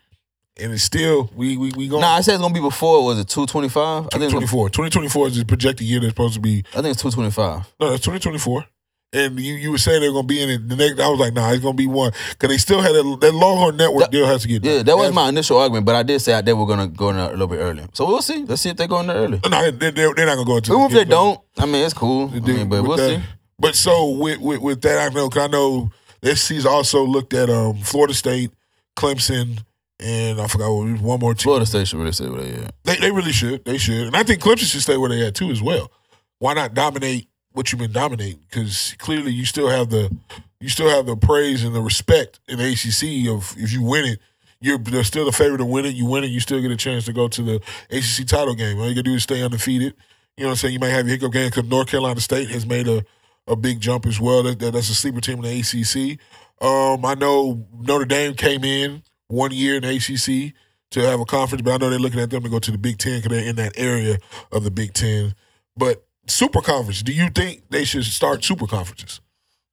[0.61, 2.03] and it's still we we we going.
[2.03, 3.05] No, I said it's gonna be before.
[3.05, 3.81] Was it 225?
[3.81, 4.71] I think it's gonna- 2024.
[4.71, 6.65] 2024 is the projected year that's supposed to be.
[6.73, 7.73] I think it's 225.
[7.81, 8.65] No, it's 2024.
[9.13, 11.01] And you, you were saying they're going to be in it the next.
[11.01, 13.35] I was like, nah, it's going to be one because they still had that, that
[13.35, 14.65] Longhorn Network That- deal has to get.
[14.65, 14.87] Yeah, done.
[14.87, 17.17] that was Has- my initial argument, but I did say they were gonna go in
[17.17, 17.89] there a little bit earlier.
[17.93, 18.45] So we'll see.
[18.45, 19.41] Let's see if they go in there early.
[19.51, 20.73] No, they, they're, they're not going to go into.
[20.75, 22.31] Even if the- they don't, I mean it's cool.
[22.33, 23.23] I mean, but we'll that- see.
[23.59, 27.35] But so with, with with that, I know because I know this season also looked
[27.35, 28.53] at um Florida State,
[28.97, 29.65] Clemson,
[30.01, 31.45] and I forgot what, one more team.
[31.45, 32.75] Florida State should really say what they at.
[32.85, 33.65] They they really should.
[33.65, 35.91] They should, and I think Clemson should stay where they at too as well.
[36.39, 38.41] Why not dominate what you've been dominating?
[38.49, 40.15] Because clearly you still have the
[40.61, 44.05] you still have the praise and the respect in the ACC of if you win
[44.05, 44.19] it.
[44.63, 45.95] You're they're still the favorite to win it.
[45.95, 47.55] You win it, you still get a chance to go to the
[47.91, 48.79] ACC title game.
[48.79, 49.95] All you gotta do is stay undefeated.
[50.37, 50.75] You know what I'm saying?
[50.75, 53.05] You might have your hiccup game because North Carolina State has made a
[53.47, 54.43] a big jump as well.
[54.43, 56.19] That, that- that's a sleeper team in the ACC.
[56.65, 60.53] Um, I know Notre Dame came in one year in ACC
[60.91, 62.79] to have a conference, but I know they're looking at them to go to the
[62.79, 64.19] Big Ten because they're in that area
[64.53, 65.35] of the Big Ten.
[65.77, 69.21] But super conference, do you think they should start super conferences?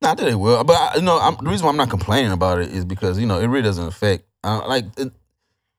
[0.02, 2.32] Not that they will, but I, you know, I'm, the reason why I'm not complaining
[2.32, 4.26] about it is because you know it really doesn't affect.
[4.44, 5.12] Uh, like it,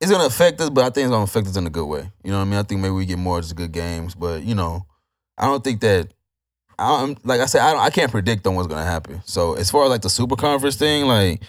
[0.00, 2.10] it's gonna affect us, but I think it's gonna affect us in a good way.
[2.24, 2.58] You know what I mean?
[2.58, 4.86] I think maybe we get more just good games, but you know,
[5.36, 6.12] I don't think that.
[6.80, 9.20] I'm like I said, I don't, I can't predict on what's gonna happen.
[9.24, 11.42] So as far as like the super conference thing, like.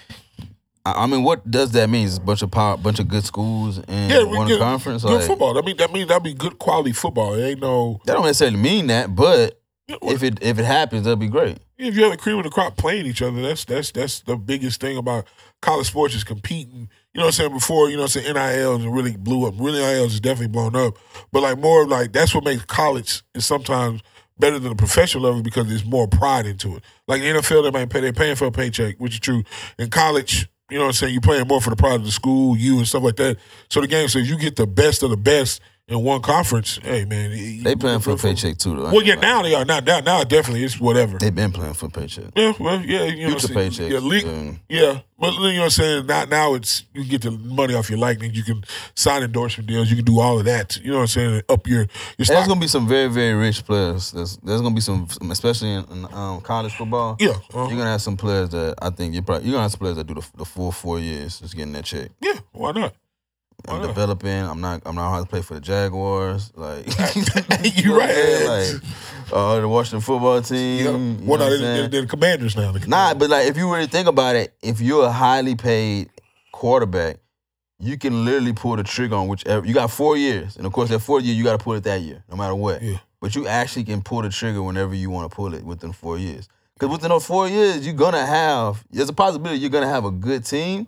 [0.96, 2.08] I mean, what does that mean?
[2.08, 5.04] It's a bunch of power, bunch of good schools and Yeah, one get conference.
[5.04, 5.58] Good Like, football.
[5.58, 7.34] I mean, that mean that'd be good quality football.
[7.36, 8.00] It ain't no.
[8.06, 11.58] that don't necessarily mean that, but If, if it if it happens, that'd be great.
[11.78, 14.36] if you have the cream of the crop playing each other, that's that's that's the
[14.38, 15.26] biggest thing about
[15.62, 16.90] college sports is competing.
[17.14, 17.54] You know what I'm saying?
[17.54, 19.56] Before, you know what I'm saying, NILs really blew up.
[19.58, 20.98] Really NILs is definitely blown up.
[21.32, 24.02] But like more like that's what makes college is sometimes
[24.38, 26.84] better than the professional level because there's more pride into it.
[27.08, 29.44] Like in the NFL, they might pay they're paying for a paycheck, which is true.
[29.78, 32.12] In college, you know what I'm saying, you're playing more for the pride of the
[32.12, 33.38] school, you and stuff like that.
[33.70, 37.04] So the game says you get the best of the best in one conference, hey
[37.06, 37.32] man.
[37.32, 38.84] you- They playing for a paycheck too, though.
[38.92, 39.66] Well, yeah, now they are.
[39.66, 41.18] Now, now, now definitely it's whatever.
[41.18, 42.26] They've been playing for a paycheck.
[42.36, 43.92] Yeah, well, yeah, you know, Future what I'm saying?
[43.92, 46.06] Yeah, le- um, yeah, but you know what I'm saying.
[46.06, 48.34] Now, now it's you get the money off your lightning.
[48.34, 48.64] You can
[48.96, 49.90] sign endorsement deals.
[49.90, 50.78] You can do all of that.
[50.78, 51.42] You know what I'm saying?
[51.50, 51.80] Up your
[52.18, 54.12] your There's gonna be some very, very rich players.
[54.12, 57.18] There's, there's gonna be some, especially in, in um, college football.
[57.20, 59.72] yeah, uh, You're gonna have some players that I think you're probably you're gonna have
[59.72, 62.10] some players that do the, the full four years just getting that check.
[62.22, 62.34] yeah.
[62.52, 62.94] Why not?
[63.68, 64.32] I'm developing.
[64.32, 64.82] I'm not.
[64.86, 66.52] I'm not hard to play for the Jaguars.
[66.56, 66.86] Like
[67.76, 68.48] You know what saying?
[68.48, 68.74] right.
[68.74, 70.78] Like uh, the Washington football team.
[70.78, 70.92] Yeah.
[70.92, 71.82] you Well, what no, I'm they, saying?
[71.82, 72.72] they, they're the commanders now.
[72.72, 76.10] The Nah, but like if you really think about it, if you're a highly paid
[76.52, 77.18] quarterback,
[77.80, 79.66] you can literally pull the trigger on whichever.
[79.66, 81.84] You got four years, and of course that fourth year you got to pull it
[81.84, 82.82] that year, no matter what.
[82.82, 82.98] Yeah.
[83.22, 86.18] But you actually can pull the trigger whenever you want to pull it within four
[86.18, 86.48] years.
[86.74, 88.84] Because within those four years, you're gonna have.
[88.90, 90.88] There's a possibility you're gonna have a good team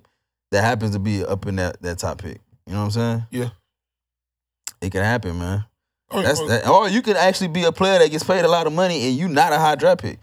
[0.51, 2.39] that happens to be up in that that top pick.
[2.71, 3.25] You know what I'm saying?
[3.31, 3.49] Yeah.
[4.81, 5.65] It can happen, man.
[6.09, 6.65] Oh, That's oh, that.
[6.69, 9.17] Or you can actually be a player that gets paid a lot of money and
[9.17, 10.19] you not a high draft pick.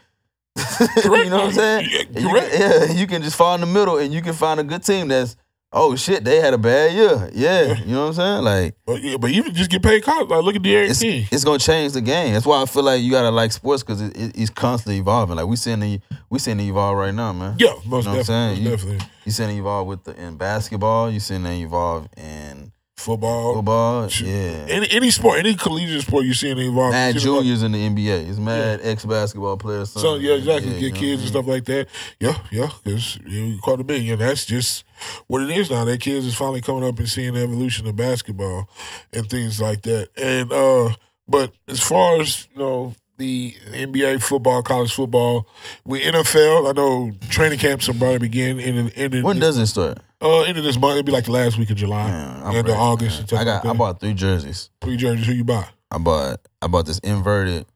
[0.81, 1.89] you know what I'm saying?
[1.91, 4.59] Yeah, you can, yeah, you can just fall in the middle and you can find
[4.59, 5.37] a good team that's
[5.73, 7.31] oh shit, they had a bad year.
[7.35, 8.45] Yeah, you know what I'm saying?
[8.45, 10.29] Like But yeah, but even just get paid college.
[10.29, 11.27] Like look at the it's, King.
[11.31, 12.33] it's gonna change the game.
[12.33, 15.37] That's why I feel like you gotta like sports because it, it, it's constantly evolving.
[15.37, 16.01] Like we seeing the
[16.31, 17.57] we seeing it evolve right now, man.
[17.59, 18.25] Yeah, most You know what I'm definitely.
[18.25, 18.63] saying?
[18.63, 19.07] You- definitely.
[19.25, 21.11] You seeing it evolve with the in basketball.
[21.11, 23.55] You seeing it evolve in Football.
[23.55, 24.09] football.
[24.09, 24.27] Shoot.
[24.27, 24.67] Yeah.
[24.69, 26.93] Any any sport, any collegiate sport you see in involved.
[26.95, 28.29] Mad you see involved- juniors in the NBA.
[28.29, 29.91] It's mad ex basketball players.
[29.91, 30.73] So yeah, exactly.
[30.75, 31.29] Yeah, Get kids I and mean?
[31.29, 31.87] stuff like that.
[32.19, 32.71] Yeah, yeah.
[32.83, 34.03] Because you caught a big.
[34.03, 34.85] Yeah, that's just
[35.29, 35.85] what it is now.
[35.85, 38.69] That kids is finally coming up and seeing the evolution of basketball
[39.13, 40.09] and things like that.
[40.17, 40.91] And uh,
[41.29, 45.47] but as far as you know, the NBA football, college football,
[45.85, 46.69] we NFL.
[46.69, 49.99] I know training camps are about to begin in in, in When does it start?
[50.21, 50.95] Uh end of this month.
[50.95, 53.31] It'd be like the last week of July, Man, I'm end of August.
[53.33, 53.41] man.
[53.41, 53.67] I got.
[53.67, 54.71] I bought three jerseys.
[54.81, 55.27] three jerseys.
[55.27, 55.67] Who you buy?
[55.91, 56.41] I bought.
[56.61, 57.67] I bought this inverted.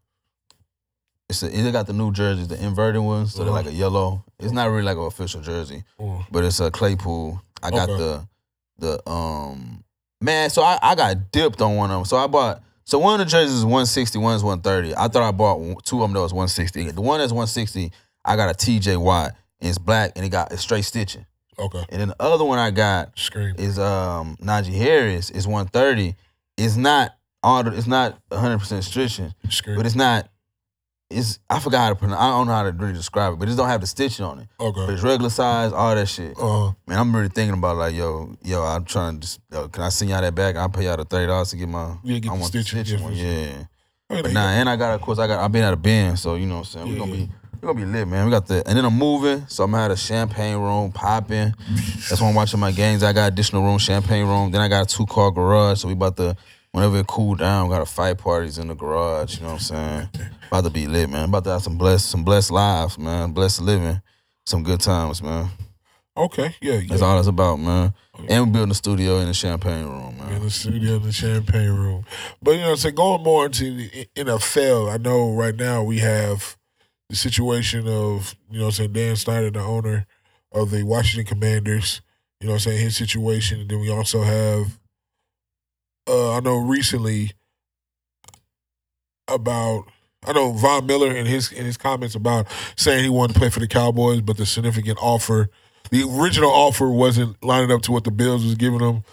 [1.29, 3.63] It's a, they got the new jerseys, the inverted ones, so they're Uh-huh.
[3.63, 4.25] like a yellow.
[4.39, 7.41] It's not really like an official jersey, Oh, but it's a Claypool.
[7.63, 8.03] I got Okay.
[8.03, 8.29] the
[8.79, 9.85] the um
[10.21, 10.51] man.
[10.51, 12.05] So I, I got dipped on one of them.
[12.05, 12.63] So I bought.
[12.85, 14.95] So one of the jerseys is 160, one is 130.
[14.97, 16.91] I thought I bought two of them that was 160.
[16.91, 17.93] The one that's 160,
[18.25, 21.25] I got a TJ Watt and it's black and it got it's straight stitching.
[21.59, 21.85] Okay.
[21.91, 23.55] And then the other one I got Scream.
[23.59, 26.15] is um Najee Harris is 130.
[26.57, 27.13] It's not
[27.43, 29.77] all the, it's not 100 percent stitching, Scream.
[29.77, 30.29] but it's not.
[31.11, 32.21] It's I forgot how to pronounce.
[32.21, 34.39] I don't know how to really describe it, but it don't have the stitching on
[34.39, 34.49] it.
[34.59, 34.93] But okay.
[34.95, 36.35] it's regular size, all that shit.
[36.41, 39.21] Uh, Man, I'm really thinking about like, yo, yo, I'm trying to.
[39.21, 40.57] Just, yo, can I send y'all that back?
[40.57, 41.97] I'll pay y'all the thirty dollars to get my.
[42.03, 43.15] Yeah, get I the want stitching, the stitching yeah, one.
[43.17, 43.27] sure.
[43.27, 44.23] Yeah.
[44.23, 45.45] But nah, and I got, of course, I got.
[45.45, 46.89] I've been at a band, so you know what I'm saying.
[46.89, 47.27] We're gonna Yeah.
[47.27, 48.25] be, we're gonna be lit, man.
[48.25, 51.55] We got the, and then I'm moving, so I'm gonna have a champagne room popping.
[52.09, 53.05] That's why I'm watching my games.
[53.05, 54.51] I got additional room, champagne room.
[54.51, 56.37] Then I got a two car garage, so we about to,
[56.73, 59.37] whenever it cool down, we got a fight parties in the garage.
[59.37, 60.09] You know what I'm saying?
[60.49, 61.29] About to be lit, man.
[61.29, 63.31] About to have some blessed, some blessed lives, man.
[63.31, 64.03] Blessed living,
[64.45, 65.49] some good times, man.
[66.17, 66.83] Okay, yeah, yeah.
[66.89, 67.95] That's all it's about, man.
[68.29, 70.33] And we building a studio in the champagne room, man.
[70.33, 72.05] in the studio in the champagne room.
[72.43, 76.57] But you know, so going more into the NFL, I know right now we have
[77.13, 80.07] the situation of you know, I'm saying Dan Snyder, the owner
[80.51, 82.01] of the Washington Commanders.
[82.41, 84.79] You know, I'm saying his situation, and then we also have.
[86.09, 87.33] Uh, I know recently
[89.29, 89.85] about.
[90.25, 92.47] I know Von Miller in his in his comments about
[92.77, 95.51] saying he wanted to play for the Cowboys, but the significant offer,
[95.91, 99.05] the original offer wasn't lining up to what the Bills was giving him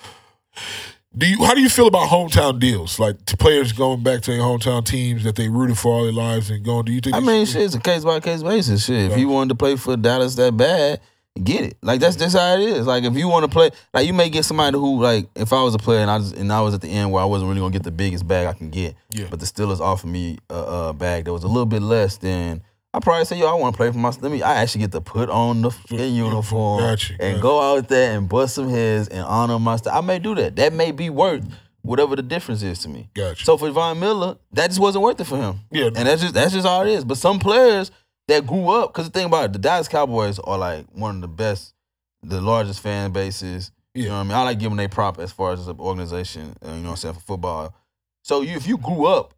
[1.17, 1.43] Do you?
[1.43, 2.99] How do you feel about hometown deals?
[2.99, 6.49] Like players going back to their hometown teams that they rooted for all their lives
[6.51, 6.85] and going.
[6.85, 7.15] Do you think?
[7.15, 8.85] I mean, shit, it's a case by case basis.
[8.85, 11.01] Shit, if you wanted to play for Dallas that bad,
[11.43, 11.77] get it.
[11.81, 12.85] Like that's that's how it is.
[12.85, 15.63] Like if you want to play, like you may get somebody who, like, if I
[15.63, 17.49] was a player and I just, and I was at the end where I wasn't
[17.49, 19.25] really gonna get the biggest bag I can get, Yeah.
[19.31, 22.61] but the Steelers offered me a, a bag that was a little bit less than.
[22.93, 24.09] I probably say, yo, I want to play for my.
[24.09, 24.41] Let me.
[24.41, 27.41] I actually get to put on the fucking uniform Gotcha, and gotcha.
[27.41, 29.93] go out there and bust some heads and honor my stuff.
[29.95, 30.55] I may do that.
[30.55, 31.45] That may be worth
[31.83, 33.09] whatever the difference is to me.
[33.13, 33.45] Gotcha.
[33.45, 35.59] So for Von Miller, that just wasn't worth it for him.
[35.71, 35.85] Yeah.
[35.85, 37.05] And that's just that's just how it is.
[37.05, 37.91] But some players
[38.27, 41.21] that grew up, because the thing about it, the Dallas Cowboys are like one of
[41.21, 41.75] the best,
[42.23, 43.71] the largest fan bases.
[43.93, 44.31] You know what I mean?
[44.33, 46.95] I like giving they prop as far as an organization, uh, you know what I'm
[46.97, 47.75] saying, for football.
[48.23, 49.33] So you if you grew up,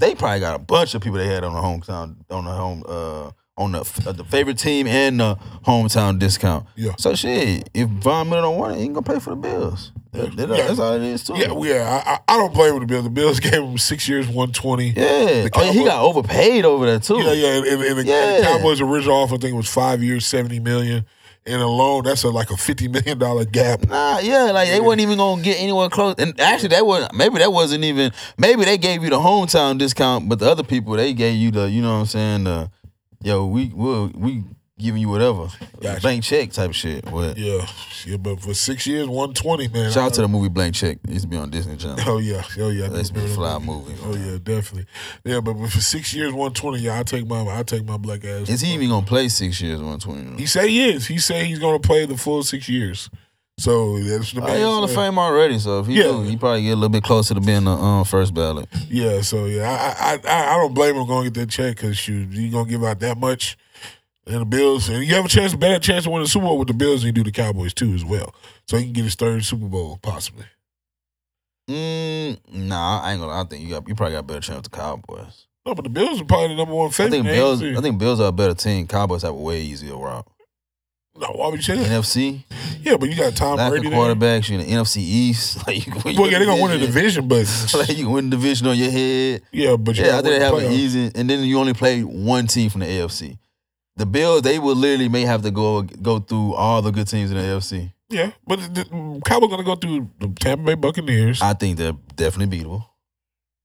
[0.00, 2.82] they probably got a bunch of people they had on the hometown, on the home,
[2.88, 5.36] uh, on the uh, the favorite team and the
[5.66, 6.66] hometown discount.
[6.76, 6.92] Yeah.
[6.98, 9.92] So shit, if Von Miller don't want it, he can go play for the Bills.
[10.12, 10.66] That- that- Yeah.
[10.66, 11.36] That's all it is too.
[11.36, 12.02] Yeah, yeah.
[12.04, 13.04] I, I don't blame the Bills.
[13.04, 14.88] The Bills gave him six years, one twenty.
[14.88, 15.42] Yeah.
[15.44, 17.18] The Oh, yeah, he got overpaid over there too.
[17.20, 17.56] Yeah, yeah.
[17.58, 18.36] And, and, and the, Yeah.
[18.38, 21.04] the Cowboys' original offer, I think, was five years, seventy million.
[21.46, 23.88] And alone, that's a, like a fifty million dollar gap.
[23.88, 26.16] Nah, yeah, like they wasn't even gonna get anyone close.
[26.18, 28.12] And actually, that was maybe that wasn't even.
[28.36, 31.70] Maybe they gave you the hometown discount, but the other people they gave you the,
[31.70, 32.44] you know what I'm saying?
[32.44, 32.70] The,
[33.22, 34.44] yo, we we we
[34.80, 35.48] giving you whatever,
[35.80, 36.00] Gotcha.
[36.00, 37.04] blank check type shit.
[37.04, 37.66] But Yeah,
[38.06, 38.16] yeah.
[38.16, 39.90] But for six years, one twenty, man.
[39.90, 40.98] shout out to the movie Blank Check.
[41.04, 41.98] It used to be on Disney Channel.
[42.06, 42.86] Oh yeah, oh yeah.
[42.86, 43.94] I That used to be a fly that movie.
[44.04, 44.86] Oh yeah, definitely.
[45.24, 46.78] Yeah, but for six years, one twenty.
[46.80, 48.48] Yeah, I take my I take my black ass.
[48.48, 50.36] Is he even gonna play six years, one twenty?
[50.36, 51.06] He say he is.
[51.06, 53.10] He say he's gonna play the full six years.
[53.58, 54.90] So that's the he Hall of.
[54.90, 56.04] Fame already, so if he Yeah.
[56.04, 58.66] do, he probably get a little bit closer to being the um, first ballot.
[58.88, 61.76] Yeah, so yeah, I I I, I don't blame him going to get that check
[61.76, 63.58] because you you gonna give out that much,
[64.26, 66.58] and the Bills, and you have a chance, better chance to win the Super Bowl
[66.58, 68.34] with the Bills than you do the Cowboys too as well.
[68.68, 70.44] So he can get his third Super Bowl possibly.
[71.68, 73.32] Mm, nah, I ain't gonna.
[73.40, 75.46] I think you got you probably got a better chance with the Cowboys.
[75.66, 77.18] No, but the Bills are probably the number one favorite.
[77.18, 77.62] I think Bills.
[77.62, 78.86] I think Bills are a better team.
[78.86, 80.26] Cowboys have a way easier route.
[81.16, 81.86] No, why would you say that?
[81.90, 82.44] NFC,
[82.80, 83.98] Yeah, but you got Tom lack of Brady there.
[83.98, 84.48] quarterbacks.
[84.48, 85.58] You in the NFC East.
[85.66, 88.66] Like you Well, yeah, they're gonna win the division, but like you win the division
[88.68, 89.42] on your head.
[89.52, 91.10] yeah, but you Yeah, I think they have an easy.
[91.14, 93.36] And then you only play one team from the AFC.
[94.00, 97.30] The Bills, they will literally may have to go go through all the good teams
[97.30, 97.92] in the AFC.
[98.08, 101.42] Yeah, but the, the Cowboys gonna go through the Tampa Bay Buccaneers.
[101.42, 102.86] I think they're definitely beatable.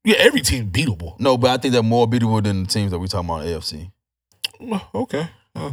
[0.04, 1.17] yeah, every team beatable.
[1.21, 3.54] No, but I think they're more beatable than the teams that we talking about in
[3.54, 3.91] the AFC.
[4.93, 5.30] Okay.
[5.56, 5.71] Uh,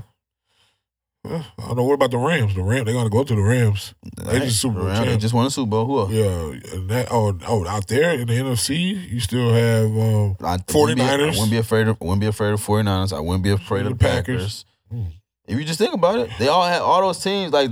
[1.24, 2.54] I don't know what about the Rams.
[2.56, 3.94] The Rams, they're gonna go to the Rams.
[4.24, 5.22] They just Super Bowl Around- They champs.
[5.22, 5.86] just won a Super Bowl.
[5.86, 6.10] Who else?
[6.10, 10.58] Yeah, and that oh oh out there in the NFC, you still have um, I
[10.74, 11.22] wouldn't be- 49ers.
[11.22, 12.00] I wouldn't be afraid of.
[12.00, 13.12] Wouldn't be afraid of 49ers.
[13.12, 14.64] I wouldn't be afraid of The the Packers.
[14.90, 15.02] Packers.
[15.06, 15.12] Mm.
[15.46, 17.52] If you just think about it, they all had all those teams.
[17.52, 17.70] Like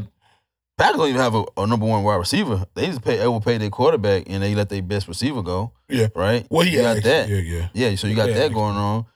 [0.78, 2.64] Packers don't even have a, a number one wide receiver.
[2.74, 5.72] They just pay They will pay their quarterback and they let their best receiver go.
[5.88, 6.06] Yeah.
[6.14, 6.46] Right.
[6.50, 7.28] well, you got that.
[7.28, 7.68] Yeah, yeah.
[7.74, 7.94] Yeah.
[7.96, 9.06] So you got Yeah, that going on.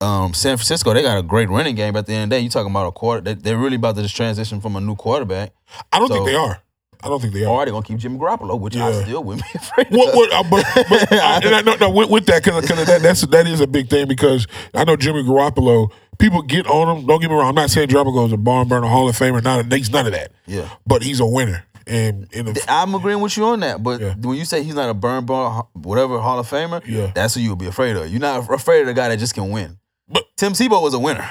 [0.00, 1.92] Um, San Francisco, they got a great running game.
[1.92, 3.20] But at the end of the day, you're talking about a quarter.
[3.20, 5.52] They, they're really about to just transition from a new quarterback.
[5.92, 6.62] I don't So- think they are.
[7.00, 7.48] I don't think they are.
[7.50, 9.02] Or they're gonna keep Jimmy Garoppolo, which I Yeah.
[9.04, 12.10] still wouldn't be afraid What, what, uh, but, but I, and I, no, no, with,
[12.10, 15.92] with that, because that, that's that is a big thing because I know Jimmy Garoppolo.
[16.18, 17.06] People get on him.
[17.06, 17.48] Don't get me wrong.
[17.50, 19.40] I'm not saying Garoppolo is a barn burner Hall of Famer.
[19.44, 20.32] Not a, he's none of that.
[20.46, 20.68] Yeah.
[20.84, 21.64] But he's a winner.
[21.86, 24.14] And in the, I'm agreeing with you on that, but Yeah.
[24.20, 27.12] when you say he's not a burn ball, whatever Hall of Famer, Yeah.
[27.14, 28.08] that's who you'll be afraid of.
[28.10, 29.78] You're not afraid of the guy that just can win.
[30.08, 31.28] But- Tim Tebow was a winner.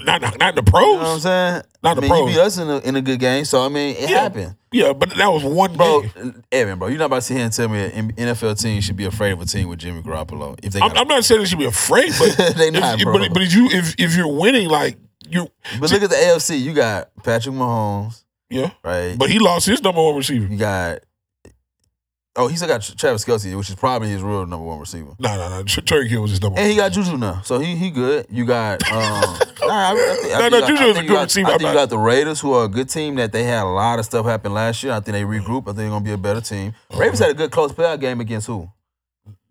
[0.00, 0.82] not not, not the pros.
[0.86, 1.62] You know what I'm saying?
[1.82, 2.28] Not the I mean, pros.
[2.28, 4.20] He beat us in a, in a good game, so I mean, it Yeah.
[4.22, 4.56] happened.
[4.72, 6.44] Yeah, but that was one Bro, game.
[6.52, 8.96] Evan, bro, you're not about to sit here and tell me an NFL team should
[8.96, 11.46] be afraid of a team with Jimmy Garoppolo if they I'm, I'm not saying they
[11.46, 13.18] should be afraid, but They not, if, bro.
[13.18, 14.96] but but if you if if you're winning, like
[15.28, 15.48] you,
[15.80, 16.60] But look at the AFC.
[16.60, 18.70] You got Patrick Mahomes, yeah.
[18.84, 19.16] right?
[19.18, 20.46] But he lost his number one receiver.
[20.46, 21.00] you got
[22.36, 25.14] oh, he still got Travis Kelce, which is probably his real number one receiver.
[25.18, 25.62] No, no, no.
[25.64, 26.54] Terry Hill was his number.
[26.54, 26.60] One.
[26.60, 26.70] And one.
[26.70, 28.26] he got Juju now, so he he good.
[28.30, 31.22] You got um, nah, I, I think, I No, no, Juju is a good got-
[31.24, 31.48] receiver.
[31.48, 33.44] I I'm think you not- got the Raiders, who are a good team that they
[33.44, 34.92] had a lot of stuff happen last year.
[34.92, 35.62] I think they regroup.
[35.62, 36.74] I think they're gonna be a better team.
[36.96, 38.68] Ravens had a good close playoff game against who?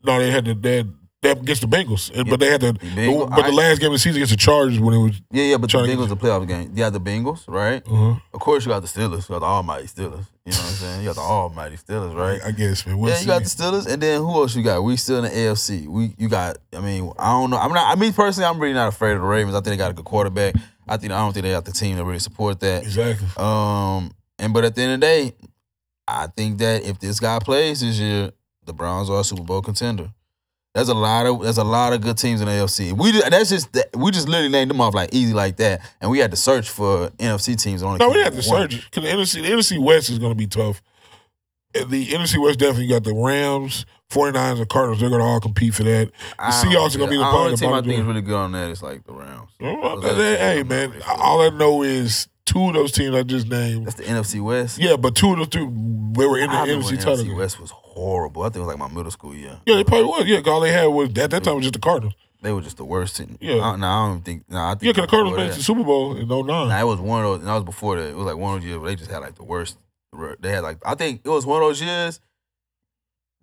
[0.03, 0.85] No, they had the they
[1.21, 3.29] had against the Bengals, and- but they had the, Bengals.
[3.35, 5.21] but the last game of the season against the Chargers when it was.
[5.31, 6.69] Yeah, yeah, but the Trying to get- Bengals a playoff game.
[6.71, 7.83] You got the Bengals, right?
[7.85, 8.15] Uh-huh.
[8.33, 9.27] Of course, you got the Steelers.
[9.27, 10.25] You got the Almighty Steelers.
[10.45, 10.99] You know what I'm saying?
[11.01, 12.39] You got the Almighty Steelers, right?
[12.43, 12.97] I guess, man.
[12.97, 14.81] We'll yeah, you got the Steelers, and then who else you got?
[14.81, 15.87] We still in the AFC.
[15.87, 16.57] We you got.
[16.75, 17.57] I mean, I don't know.
[17.57, 17.95] I'm not.
[17.95, 19.53] I mean, personally, I'm really not afraid of the Ravens.
[19.55, 20.55] I think they got a good quarterback.
[20.87, 22.81] I think I don't think they got the team to really support that.
[22.83, 23.27] exactly.
[23.37, 25.33] Um, and but at the end of the day,
[26.07, 28.31] I think that if this guy plays this year,
[28.65, 30.09] the Browns are a Super Bowl contender.
[30.79, 32.93] There's a lot of there's a lot of good teams in the AFC.
[32.97, 35.81] We just, that's just that- we just literally named them off like easy like that,
[36.01, 37.83] and we had to search for NFC teams.
[37.83, 38.69] Only No, we had to one.
[38.71, 40.81] search because the NFC the NFC West is going to be tough.
[41.75, 44.99] And the NFC West definitely got the Rams, 49ers, and Cardinals.
[45.01, 46.11] They're going to all compete for that.
[46.39, 48.35] The Seahawks are going to be the I only team I think is really good
[48.37, 49.51] on that is like the Rams.
[49.59, 53.47] Well, Those other Hey, man, all I know is two of those teams I just
[53.47, 53.85] named.
[53.85, 54.79] That's the NFC West.
[54.79, 55.65] Yeah, but two of those two,
[56.17, 57.17] they were in the I NFC title.
[57.25, 57.37] NFC.
[57.37, 58.41] West was horrible.
[58.41, 59.59] I think it was like my middle school year.
[59.65, 60.25] Yeah, they probably was.
[60.25, 62.15] Yeah, all they had was at that time was just the Cardinals.
[62.41, 63.37] They were just the worst team.
[63.41, 63.59] Yeah.
[63.61, 64.49] I, no, I don't think.
[64.49, 66.45] No, I think Yeah, because the Cardinals made the Super Bowl in 09.
[66.47, 67.39] Nah, it was one of those.
[67.39, 68.09] And that was before that.
[68.09, 69.77] It was like one of those years where they just had like the worst.
[70.39, 72.19] They had like I think it was one of those years.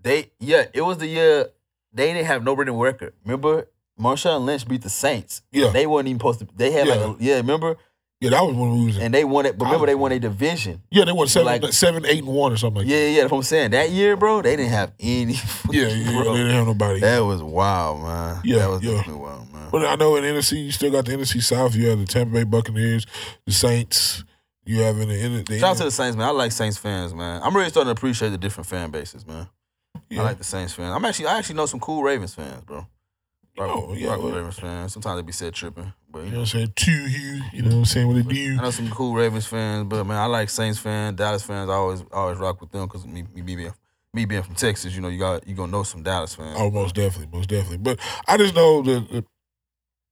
[0.02, 1.50] They yeah, it was the year
[1.92, 3.12] they didn't have no written record.
[3.24, 3.68] Remember,
[4.00, 5.42] Marshawn Lynch beat the Saints.
[5.52, 5.70] Yeah.
[5.70, 6.48] they weren't even supposed to.
[6.56, 7.76] They had like a, yeah, remember,
[8.20, 8.98] Yeah, that was when we was.
[8.98, 9.58] and they won it.
[9.58, 10.80] But remember, they won a division.
[10.90, 13.30] yeah, they won seven, like- seven, eight, and one or something like Yeah, yeah, that's
[13.32, 13.70] what I'm saying.
[13.72, 15.34] That year, bro, they didn't have any.
[15.34, 15.62] that.
[15.72, 16.32] Yeah, yeah, bro.
[16.32, 17.00] they didn't have nobody.
[17.00, 18.40] That was wild, man.
[18.44, 18.94] Yeah, that was yeah.
[18.94, 19.68] definitely wild, man.
[19.70, 21.74] But I know in NFC, you still got the NFC South.
[21.74, 23.04] You have the Tampa Bay Buccaneers,
[23.44, 24.24] the Saints.
[24.64, 26.26] You have in the, in the, the Shout out to the Saints, man.
[26.26, 27.42] I like Saints fans, man.
[27.44, 29.46] I'm really starting to appreciate the different fan bases, man.
[30.08, 30.22] yeah.
[30.22, 30.94] I like the Saints fans.
[30.94, 32.86] I'm actually, I actually know some cool Ravens fans, bro.
[33.58, 34.92] Oh, yeah, Ravens fans.
[34.92, 36.72] Sometimes they be said tripping, but You know what I'm saying?
[36.76, 38.06] To you, you know what I'm saying?
[38.06, 38.56] What they do.
[38.58, 41.70] I know some cool Ravens fans, but man, I like Saints fans, Dallas fans.
[41.70, 43.74] I always, always rock with them because me, me, me being,
[44.12, 46.56] me being from Texas, you know, you got, you gonna know some Dallas fans.
[46.58, 47.78] Oh, most definitely, most definitely.
[47.78, 49.24] But I just know that that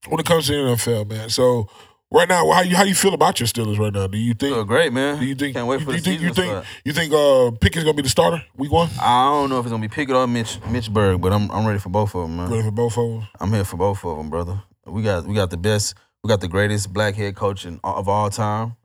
[0.09, 1.31] when it comes to the NFL, man.
[1.31, 1.69] So
[2.15, 4.07] right now, how you how you feel about your Steelers right now?
[4.07, 4.55] Do you think?
[4.55, 5.19] Feel great, man.
[5.21, 5.55] Do you think?
[5.55, 6.21] Can't wait for do you the think?
[6.23, 6.51] You season think?
[6.53, 6.67] start.
[6.85, 7.13] You think?
[7.13, 8.89] Uh, Pickett's gonna be the starter week one?
[9.01, 11.67] I don't know if it's gonna be Pickett or Mitch, Mitch Berg, but I'm, I'm
[11.67, 12.51] ready for both of them, man.
[12.51, 13.29] Ready for both of them?
[13.41, 14.63] I'm here for both of them, brother.
[14.87, 18.09] We got we got the best, we got the greatest black head coach in, of
[18.09, 18.77] all time.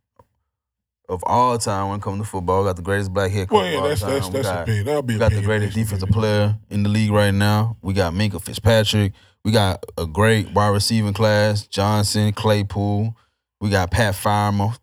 [1.07, 3.55] Of all time when it comes to football, we got the greatest black head coach
[3.55, 4.09] Well, of yeah, all that's time.
[4.11, 4.85] that's We that's got, opinion.
[4.85, 7.77] That'll be we got the greatest defensive player in the league right now.
[7.81, 9.13] We got Minkah Fitzpatrick.
[9.43, 13.15] We got a great wide receiving class, Johnson, Claypool.
[13.62, 14.80] We got Pat Freiermuth.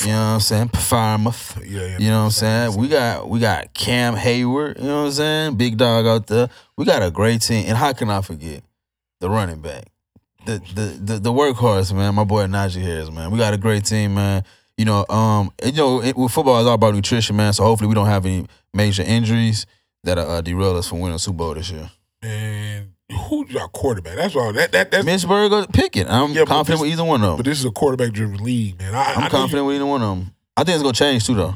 [0.00, 0.68] You know what I'm saying?
[0.68, 1.64] Freiermuth.
[1.66, 1.98] Yeah, yeah.
[1.98, 2.76] You know what I'm saying?
[2.76, 5.56] We got we got Cam Heyward, you know what I'm saying?
[5.56, 6.50] Big dog out there.
[6.76, 7.64] We got a great team.
[7.68, 8.62] And how can I forget
[9.20, 9.84] the running back?
[10.46, 13.30] The the the, the workhorse, man, my boy Najee Harris, man.
[13.30, 14.44] We got a great team, man.
[14.76, 17.52] You know, um, you know, it, with football is all about nutrition, man.
[17.52, 19.66] So hopefully we don't have any major injuries
[20.02, 21.90] that uh, derail us from winning a Super Bowl this year.
[22.20, 22.93] And
[23.28, 24.16] who's your quarterback?
[24.16, 24.52] That's all.
[24.52, 25.04] That that that's.
[25.06, 26.08] Mitchburg or Pickett.
[26.08, 27.50] I'm Yeah, but confident this- with either one of But them.
[27.52, 28.94] this is a quarterback-driven league, man.
[28.94, 30.34] I, I'm confident with either one of them.
[30.56, 31.54] I think it's gonna change too, though.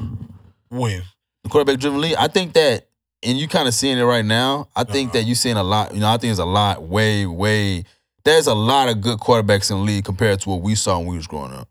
[0.71, 1.01] Win.
[1.43, 2.15] the quarterback driven league.
[2.19, 2.87] I think that,
[3.23, 4.67] and you kind of seeing it right now.
[4.75, 5.19] I think Uh-huh.
[5.19, 5.93] that you're seeing a lot.
[5.93, 7.85] You know, I think there's a lot, way, way.
[8.25, 11.07] There's a lot of good quarterbacks in the league compared to what we saw when
[11.07, 11.69] we was growing up.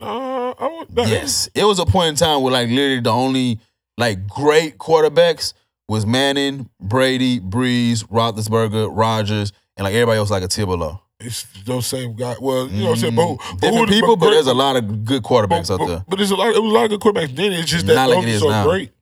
[0.00, 3.10] Uh, I would, no, Yes, it was a point in time where like literally the
[3.12, 3.60] only
[3.98, 5.52] like great quarterbacks
[5.90, 11.00] was Manning, Brady, Brees, Roethlisberger, Rodgers, and like everybody else like a tier below.
[11.18, 12.36] It's those same guys.
[12.40, 13.14] Well, you know what I'm saying?
[13.16, 15.88] But, who- but who- people, but, but- there's a lot of good quarterbacks but, out
[15.88, 16.04] there.
[16.06, 16.54] but there's a lot.
[16.54, 17.52] It was a lot of good quarterbacks then.
[17.52, 18.68] It's just that Not like it is so now.
[18.68, 18.92] great.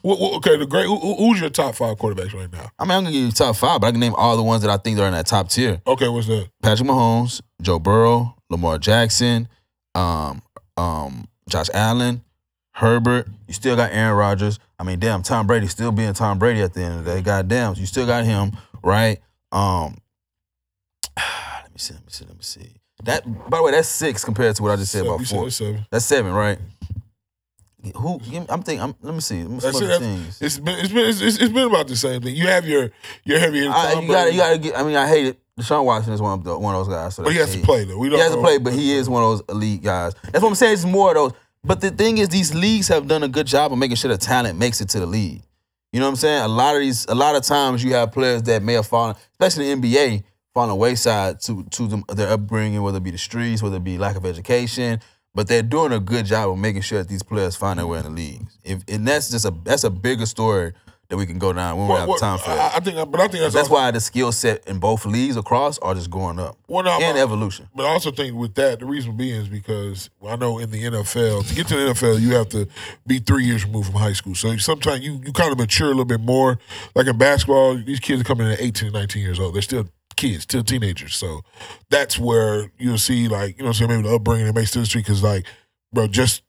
[0.00, 0.86] What, what, okay, the great.
[0.86, 2.70] Who, who- who's your top five quarterbacks right now?
[2.78, 4.62] I mean, I'm gonna give you top five, but I can name all the ones
[4.62, 5.82] that I think are in that top tier.
[5.86, 6.48] Okay, what's that?
[6.62, 9.48] Patrick Mahomes, Joe Burrow, Lamar Jackson,
[9.94, 10.40] um,
[10.78, 12.22] um, Josh Allen,
[12.78, 13.26] Herbert.
[13.48, 14.60] You still got Aaron Rodgers.
[14.78, 17.22] I mean, damn, Tom Brady still being Tom Brady at the end of the day.
[17.22, 18.52] Goddamn, you still got him,
[18.84, 19.18] right?
[19.50, 19.98] Um,
[21.16, 22.70] let me see, let me see, let me see.
[23.02, 25.50] That, by the way, that's six compared to what I just said about four.
[25.50, 25.86] seven.
[25.90, 26.58] That's seven, right?
[27.96, 28.20] Who?
[28.20, 28.82] Give me, I'm thinking.
[28.82, 29.42] I'm, let me see.
[29.42, 29.98] Let me see it.
[29.98, 30.40] things.
[30.40, 32.36] It's been it's been it's, it's been about the same thing.
[32.36, 32.90] You have your
[33.24, 33.66] your heavy.
[33.66, 34.78] I, you gotta, you gotta get.
[34.78, 35.38] I mean, I hate it.
[35.58, 37.16] Deshaun Watson is one of the, one of those guys.
[37.16, 37.98] So but he has to play though.
[37.98, 40.14] We don't He has to play, but he is one of those elite guys.
[40.22, 40.74] That's what I'm saying.
[40.74, 41.32] It's more of those.
[41.64, 44.18] But the thing is, these leagues have done a good job of making sure the
[44.18, 45.42] talent makes it to the league.
[45.92, 46.42] You know what I'm saying?
[46.44, 49.16] A lot of these, a lot of times, you have players that may have fallen,
[49.32, 50.22] especially in NBA,
[50.54, 53.98] fallen wayside to to them, their upbringing, whether it be the streets, whether it be
[53.98, 55.00] lack of education.
[55.34, 57.98] But they're doing a good job of making sure that these players find their way
[57.98, 58.58] in the leagues.
[58.64, 60.72] If and that's just a that's a bigger story
[61.08, 62.74] that we can go down when we Well, have well, time for that.
[62.76, 65.36] I think, but I think that's That's also, why the skill set in both leagues
[65.36, 67.68] across are just going up Well, no, and evolution.
[67.74, 70.82] But I also think with that, the reason being is because I know in the
[70.84, 72.68] NFL, to get to the NFL, you have to
[73.06, 74.34] be three years removed from high school.
[74.34, 76.58] So sometimes you, you kind of mature a little bit more.
[76.94, 79.54] Like in basketball, these kids are coming in at 18 19 years old.
[79.54, 81.16] They're still kids, still teenagers.
[81.16, 81.40] So
[81.88, 84.72] that's where you'll see, like, you know what I'm saying, maybe the upbringing that makes
[84.72, 85.06] to the street.
[85.06, 85.46] Because, like,
[85.92, 86.42] bro, just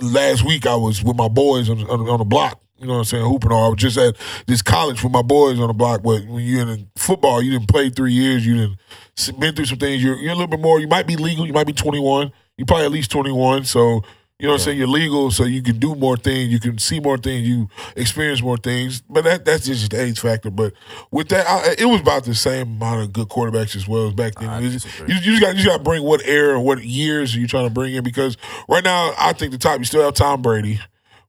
[0.00, 2.62] last week I was with my boys on, on, on the block.
[2.78, 3.24] You know what I'm saying?
[3.24, 3.66] Hooping all.
[3.66, 4.16] I was just at
[4.46, 6.02] this college with my boys on the block.
[6.02, 8.46] But when you're in football, you didn't play three years.
[8.46, 10.02] You didn't been through some things.
[10.02, 10.78] You're, you're a little bit more.
[10.78, 11.46] You might be legal.
[11.46, 12.32] You might be 21.
[12.56, 13.64] You probably at least 21.
[13.64, 14.02] So
[14.40, 14.78] you know what I'm saying.
[14.78, 16.52] You're legal, so you can do more things.
[16.52, 17.48] You can see more things.
[17.48, 19.00] You experience more things.
[19.00, 20.48] But that that's just the age factor.
[20.48, 20.74] But
[21.10, 24.14] with that, I, it was about the same amount of good quarterbacks as well as
[24.14, 24.48] back then.
[24.48, 27.34] I You just, you, you just got you got to bring what era, what years
[27.34, 28.04] are you trying to bring in?
[28.04, 28.36] Because
[28.68, 30.78] right now, I think the top you still have Tom Brady.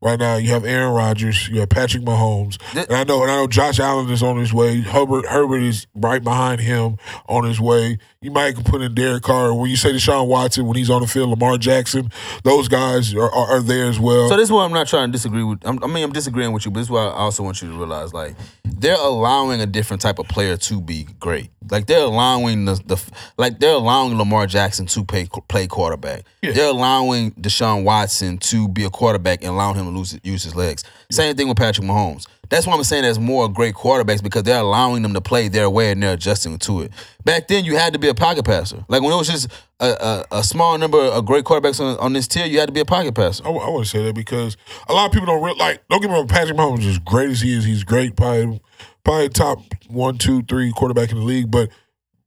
[0.02, 3.36] Right now, you have Aaron Rodgers, you have Patrick Mahomes, and I know, and I
[3.36, 4.80] know Josh Allen is on his way.
[4.80, 6.96] Herbert Herbert is right behind him
[7.28, 7.98] on his way.
[8.22, 9.54] You might put in Derek Carr.
[9.54, 12.12] When you say Deshaun Watson, when he's on the field, Lamar Jackson,
[12.44, 14.30] those guys are, are, are there as well.
[14.30, 15.60] So this is why I'm not trying to disagree with.
[15.66, 17.70] I'm, I mean, I'm disagreeing with you, but this is why I also want you
[17.70, 21.50] to realize, like, they're allowing a different type of player to be great.
[21.72, 23.02] Like they're allowing the, the
[23.38, 26.24] like they're allowing Lamar Jackson to play play quarterback.
[26.42, 26.52] Yeah.
[26.54, 30.56] They're allowing Deshaun Watson to be a quarterback and allowing him to lose, use his
[30.56, 30.84] legs.
[31.12, 32.28] Same thing with Patrick Mahomes.
[32.50, 35.70] That's why I'm saying there's more great quarterbacks because they're allowing them to play their
[35.70, 36.92] way and they're adjusting to it.
[37.24, 38.84] Back then, you had to be a pocket passer.
[38.88, 42.14] Like when it was just a, a, a small number of great quarterbacks on, on
[42.14, 43.46] this tier, you had to be a pocket passer.
[43.46, 45.88] I, I wouldn't say that because a lot of people don't real like.
[45.90, 46.28] Don't get me wrong.
[46.28, 47.66] Patrick Mahomes is great as he is.
[47.66, 48.60] He's great, probably
[49.04, 51.52] probably top one, two, three quarterback in the league.
[51.52, 51.70] But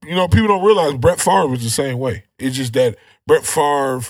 [0.04, 2.24] you know, people don't realize Brett Favre was the same way.
[2.38, 2.96] It's just that
[3.26, 4.02] Brett Favre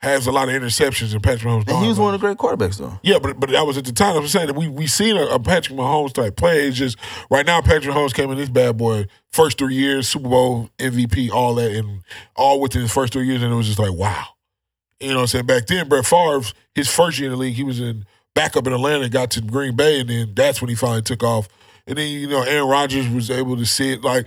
[0.00, 1.68] has a lot of interceptions, and Patrick Mahomes.
[1.68, 2.98] And he was one of the great quarterbacks, though.
[3.02, 4.16] yeah, but but that was at the time.
[4.16, 6.66] I'm saying that we we seen a, a Patrick Mahomes type play.
[6.66, 6.96] It's just
[7.30, 11.30] right now Patrick Mahomes came in this bad boy first three years, Super Bowl MVP,
[11.30, 12.02] all that, and
[12.34, 14.24] all within his first three years, and it was just like wow.
[15.00, 15.46] You know what I'm saying?
[15.46, 16.42] Back then, Brett Favre,
[16.74, 19.74] his first year in the league, he was in backup in Atlanta, got to Green
[19.74, 21.48] Bay, and then that's when he finally took off.
[21.86, 24.26] And then you know Aaron Rodgers was able to sit like.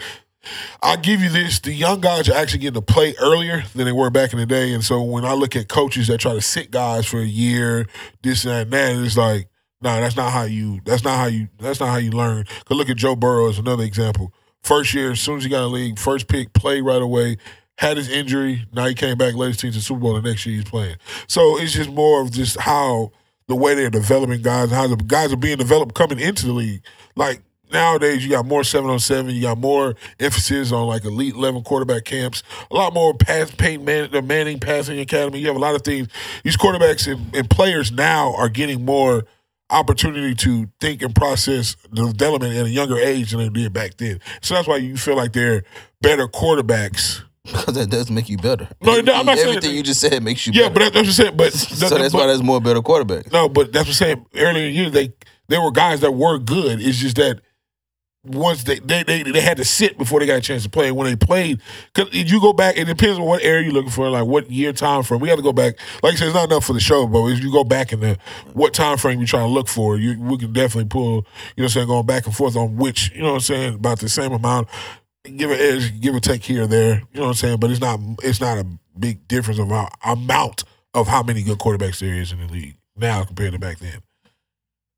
[0.81, 3.91] I'll give you this: the young guys are actually getting to play earlier than they
[3.91, 6.41] were back in the day, and so when I look at coaches that try to
[6.41, 7.87] sit guys for a year,
[8.21, 9.47] this and that, and that, it's like,
[9.81, 10.79] no, that's not how you.
[10.85, 11.49] That's not how you.
[11.59, 12.45] That's not how you learn.
[12.65, 14.33] Cause look at Joe Burrow as another example.
[14.61, 17.37] First year, as soon as he got in the league, first pick, played right away.
[17.79, 18.65] Had his injury.
[18.71, 20.13] Now he came back, his team to Super Bowl.
[20.13, 20.95] The next year he's playing.
[21.27, 23.11] So it's just more of just how
[23.47, 26.81] the way they're developing guys, how the guys are being developed coming into the league.
[27.15, 27.41] Like
[27.73, 29.33] nowadays, you got more seven on seven.
[29.35, 32.43] You got more emphasis on like elite level quarterback camps.
[32.71, 35.39] A lot more pass paint man, the Manning passing academy.
[35.39, 36.07] You have a lot of things.
[36.43, 39.25] These quarterbacks and, and players now are getting more
[39.69, 43.97] opportunity to think and process the development at a younger age than they did back
[43.97, 44.19] then.
[44.41, 45.63] So that's why you feel like they're
[46.01, 47.23] better quarterbacks.
[47.43, 48.67] Because that does make you better.
[48.81, 50.73] No, no, I'm not saying- Everything you just said makes you Yeah, better.
[50.73, 51.37] but that's what I'm saying.
[51.37, 53.31] But so that's why there's more better quarterbacks.
[53.31, 54.25] No, but that's what I'm saying.
[54.35, 55.13] Earlier in the year, they
[55.49, 56.79] there were guys that were good.
[56.81, 57.41] It's just that
[58.25, 60.91] once they they they, they had to sit before they got a chance to play.
[60.91, 61.61] When they played,
[61.93, 64.71] cause you go back, it depends on what area you're looking for, like what year
[64.71, 65.19] time frame.
[65.19, 65.75] We got to go back.
[66.01, 67.99] Like I said, it's not enough for the show, but if you go back in
[67.99, 68.17] the
[68.53, 71.03] what time frame you're trying to look for, you we can definitely pull.
[71.11, 71.23] You know,
[71.55, 73.11] what I'm saying going back and forth on which.
[73.13, 74.69] You know, what I'm saying about the same amount.
[75.23, 76.95] Give it edge, give or take here or there.
[77.13, 78.65] You know what I'm saying, but it's not it's not a
[78.97, 79.69] big difference of
[80.05, 80.63] amount
[80.93, 84.01] of how many good quarterbacks there is in the league now compared to back then.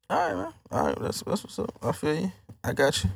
[0.09, 0.53] All right, man.
[0.71, 1.73] All right, that's that's what's up.
[1.81, 2.31] I feel you.
[2.65, 3.09] I got you.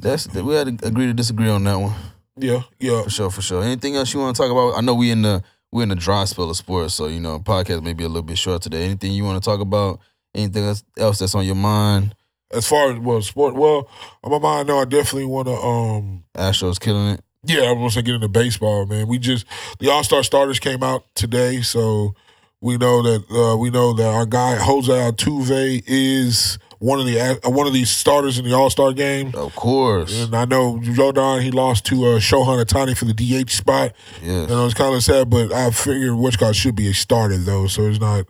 [0.00, 1.94] That's we had to agree to disagree on that one
[2.36, 3.02] yeah, yeah.
[3.02, 3.62] for sure, for sure.
[3.62, 4.76] Anything else you want to talk about?
[4.76, 5.42] I know we in the
[5.72, 8.22] we in the dry spell of sports, so you know podcast may be a little
[8.22, 8.84] bit short today.
[8.84, 10.00] Anything you want to talk about?
[10.34, 12.14] Anything else, else that's on your mind?
[12.52, 13.54] As far as well, sport.
[13.54, 13.88] Well,
[14.22, 15.54] on my mind, no, I definitely want to.
[15.54, 17.20] Um, Astros killing it.
[17.44, 19.08] yeah, I want to get into baseball, man.
[19.08, 19.46] We just
[19.78, 22.14] the All Star starters came out today, so
[22.60, 27.18] we know that uh, we know that our guy Jose Altuve is one of the
[27.20, 29.32] uh, one of these starters in the All Star game.
[29.34, 30.18] Of course.
[30.18, 33.92] And I know Jordan, he lost to uh, Shohei Ohtani for the DH spot.
[34.22, 34.50] Yes.
[34.50, 37.66] And it was kind of sad, but I figured Westcott should be a starter though,
[37.66, 38.26] so it's not.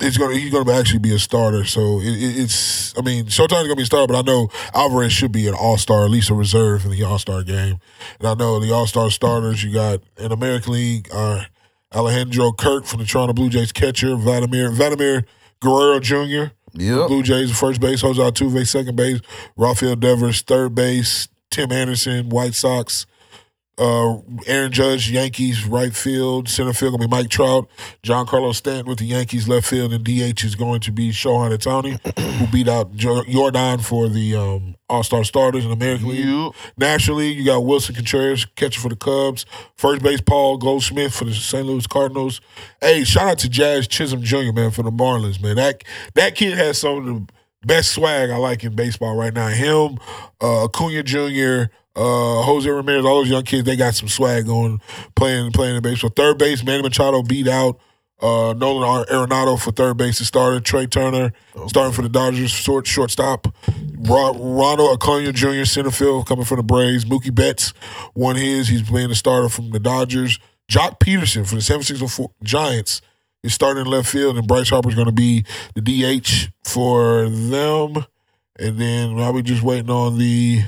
[0.00, 2.96] It's gonna he's gonna actually be a starter, so it, it, it's.
[2.98, 5.76] I mean, Showtime's gonna be a starter, but I know Alvarez should be an All
[5.78, 7.78] Star, at least a reserve in the All Star game.
[8.18, 11.46] And I know the All Star starters you got in American League are
[11.94, 15.24] Alejandro Kirk from the Toronto Blue Jays catcher, Vladimir Vladimir
[15.60, 16.52] Guerrero Jr.
[17.06, 19.20] Blue Jays first base, Jose Altuve second base,
[19.56, 23.06] Rafael Devers third base, Tim Anderson White Sox,
[23.82, 27.68] uh, Aaron Judge Yankees right field, center field gonna be Mike Trout,
[28.04, 31.98] Giancarlo Stanton with the Yankees left field, and DH is going to be Shohei Ohtani,
[32.38, 36.26] who beat out Jo- Jordan for the um, All Star starters in the American League.
[36.26, 36.52] Yep.
[36.76, 39.46] National League, you got Willson Contreras, catcher for the Cubs.
[39.76, 41.66] First base, Paul Goldschmidt for the St.
[41.66, 42.40] Louis Cardinals.
[42.80, 45.56] Hey, shout out to Jazz Chisholm Jr., man, for the Marlins, man.
[45.56, 45.82] That
[46.14, 47.26] that kid has some of the
[47.66, 49.48] best swag I like in baseball right now.
[49.48, 49.98] Him,
[50.40, 54.80] uh, Acuna Jr., uh, Jose Ramirez, all those young kids, they got some swag going,
[55.14, 56.10] playing playing in baseball.
[56.10, 57.78] Third base, Manny Machado beat out
[58.20, 60.60] uh, Nolan Ar- Arenado for third base to starter.
[60.60, 61.32] Trea Turner
[61.66, 63.48] starting for the Dodgers, short shortstop.
[63.98, 65.64] Ro- Ronald Acuna Jr.
[65.64, 67.04] center field coming from the Braves.
[67.04, 67.72] Mookie Betts
[68.14, 68.68] won his.
[68.68, 70.38] He's playing the starter from the Dodgers.
[70.70, 73.02] Joc Pederson for the 764 Giants
[73.42, 78.06] is starting in left field, and Bryce Harper's going to be the DH for them.
[78.58, 80.62] And then I'll be just waiting on the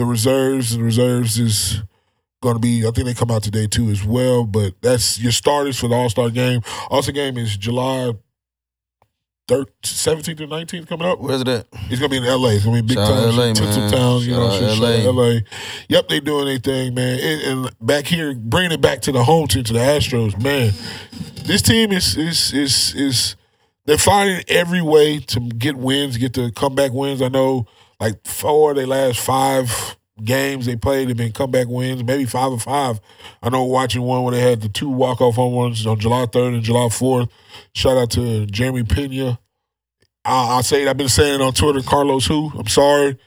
[0.00, 0.76] the reserves.
[0.76, 1.82] The reserves is
[2.42, 2.86] going to be.
[2.86, 4.44] I think they come out today too as well.
[4.44, 6.62] But that's your starters for the All Star game.
[6.90, 8.12] All Star game is July
[9.46, 11.20] thir- 17th or 19th coming up.
[11.20, 11.66] Where's it at?
[11.88, 12.50] He's gonna be in LA.
[12.50, 13.36] It's gonna be big Shout time.
[13.36, 13.90] LA, man.
[13.90, 15.10] Town, you know, shout LA.
[15.10, 15.40] LA.
[15.90, 17.18] Yep, they doing their thing, man.
[17.20, 20.72] And, and back here, bringing it back to the home team, to the Astros, man.
[21.44, 23.36] This team is is is is
[23.84, 27.20] they're finding every way to get wins, get the comeback wins.
[27.20, 27.66] I know,
[28.00, 32.52] like four of their last five games they played have been comeback wins, maybe five
[32.52, 33.00] or five.
[33.42, 36.26] I know watching one where they had the two walk off home runs on July
[36.26, 37.28] third and July fourth.
[37.74, 39.38] Shout out to Jeremy Pena.
[40.24, 40.88] I, I'll say it.
[40.88, 41.82] I've been saying on Twitter.
[41.82, 42.50] Carlos, who?
[42.58, 43.18] I'm sorry.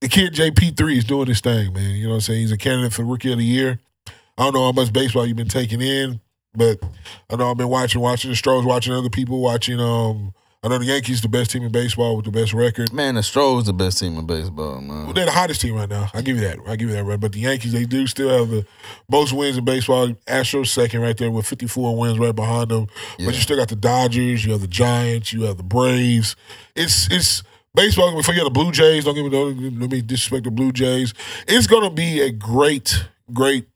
[0.00, 1.94] The kid JP3 is doing his thing, man.
[1.94, 2.40] You know what I'm saying?
[2.40, 3.78] He's a candidate for Rookie of the Year.
[4.06, 6.20] I don't know how much baseball you've been taking in,
[6.54, 6.82] but
[7.28, 9.78] I know I've been watching, watching the Stros, watching other people, watching.
[9.78, 10.32] Um,
[10.62, 12.92] I know the Yankees the best team in baseball with the best record.
[12.92, 15.14] Man, the Stros the best team in baseball, man.
[15.14, 16.10] They're the hottest team right now.
[16.12, 16.58] I give you that.
[16.66, 17.18] I give you that right.
[17.18, 18.66] But the Yankees, they do still have the
[19.08, 20.08] most wins in baseball.
[20.26, 22.88] Astros second right there with 54 wins right behind them.
[23.18, 23.26] Yeah.
[23.26, 26.36] But you still got the Dodgers, you have the Giants, you have the Braves.
[26.76, 27.42] It's it's
[27.74, 28.14] baseball.
[28.14, 30.72] Before you have the Blue Jays, don't give me don't let me disrespect the Blue
[30.72, 31.14] Jays.
[31.48, 33.66] It's gonna be a great, great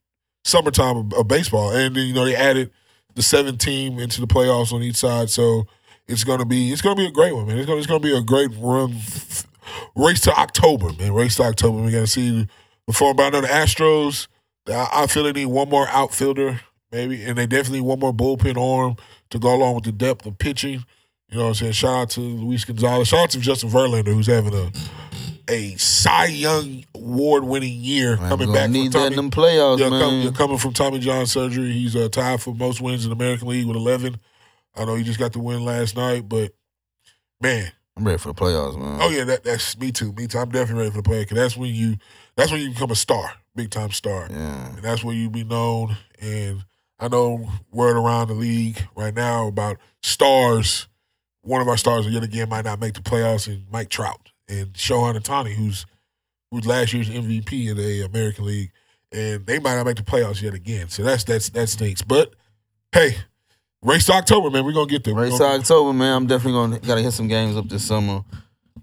[0.45, 1.71] summertime of, of baseball.
[1.71, 2.71] And then, you know they added
[3.15, 5.67] the seven team into the playoffs on each side, so
[6.09, 7.59] it's gonna be it's gonna be a great one, man.
[7.59, 8.95] It's gonna it's gonna be a great run.
[9.97, 11.13] Race to October, man.
[11.13, 11.83] Race to October.
[11.83, 12.47] We gotta see
[12.87, 13.15] before.
[13.15, 14.27] But I know the Astros.
[14.69, 16.61] I, I feel they need one more outfielder,
[16.93, 18.97] maybe, and they definitely need one more bullpen arm
[19.31, 20.85] to go along with the depth of pitching.
[21.31, 21.73] You know what I'm saying?
[21.73, 23.09] Shout out to Luis Gonzalez.
[23.09, 24.71] Shout out to Justin Verlander, who's having a
[25.51, 29.07] a Cy Young award winning year coming back gonna from need that Tommy.
[29.09, 30.23] in them playoffs, Yeah, man.
[30.25, 31.73] yeah, coming from Tommy John surgery.
[31.73, 34.19] He's uh, tied for most wins in the American League with 11.
[34.77, 36.53] I know he just got the win last night, but
[37.41, 38.99] man, I'm ready for the playoffs, man.
[39.01, 40.13] oh yeah, that, that's me too.
[40.13, 40.39] Me too.
[40.39, 41.97] I'm definitely ready for the playoffs because that's when you
[42.37, 44.75] that's when you become a star, big time star, Yeah.
[44.75, 45.97] and that's where you be known.
[46.21, 46.65] And
[46.99, 50.89] I know word around the league right now about stars.
[51.43, 54.73] One of our stars yet again might not make the playoffs, and Mike Trout and
[54.73, 55.85] Shohei Ohtani, who's
[56.51, 58.71] who's last year's MVP in the American League,
[59.13, 60.89] and they might not make the playoffs yet again.
[60.89, 62.01] So that's that's that stinks.
[62.03, 62.35] But
[62.93, 63.17] hey,
[63.85, 64.65] race to October, man.
[64.65, 65.15] We're gonna get there.
[65.15, 66.17] We're Race to gonna- October, man.
[66.17, 68.23] I'm definitely gonna gotta hit some games up this summer.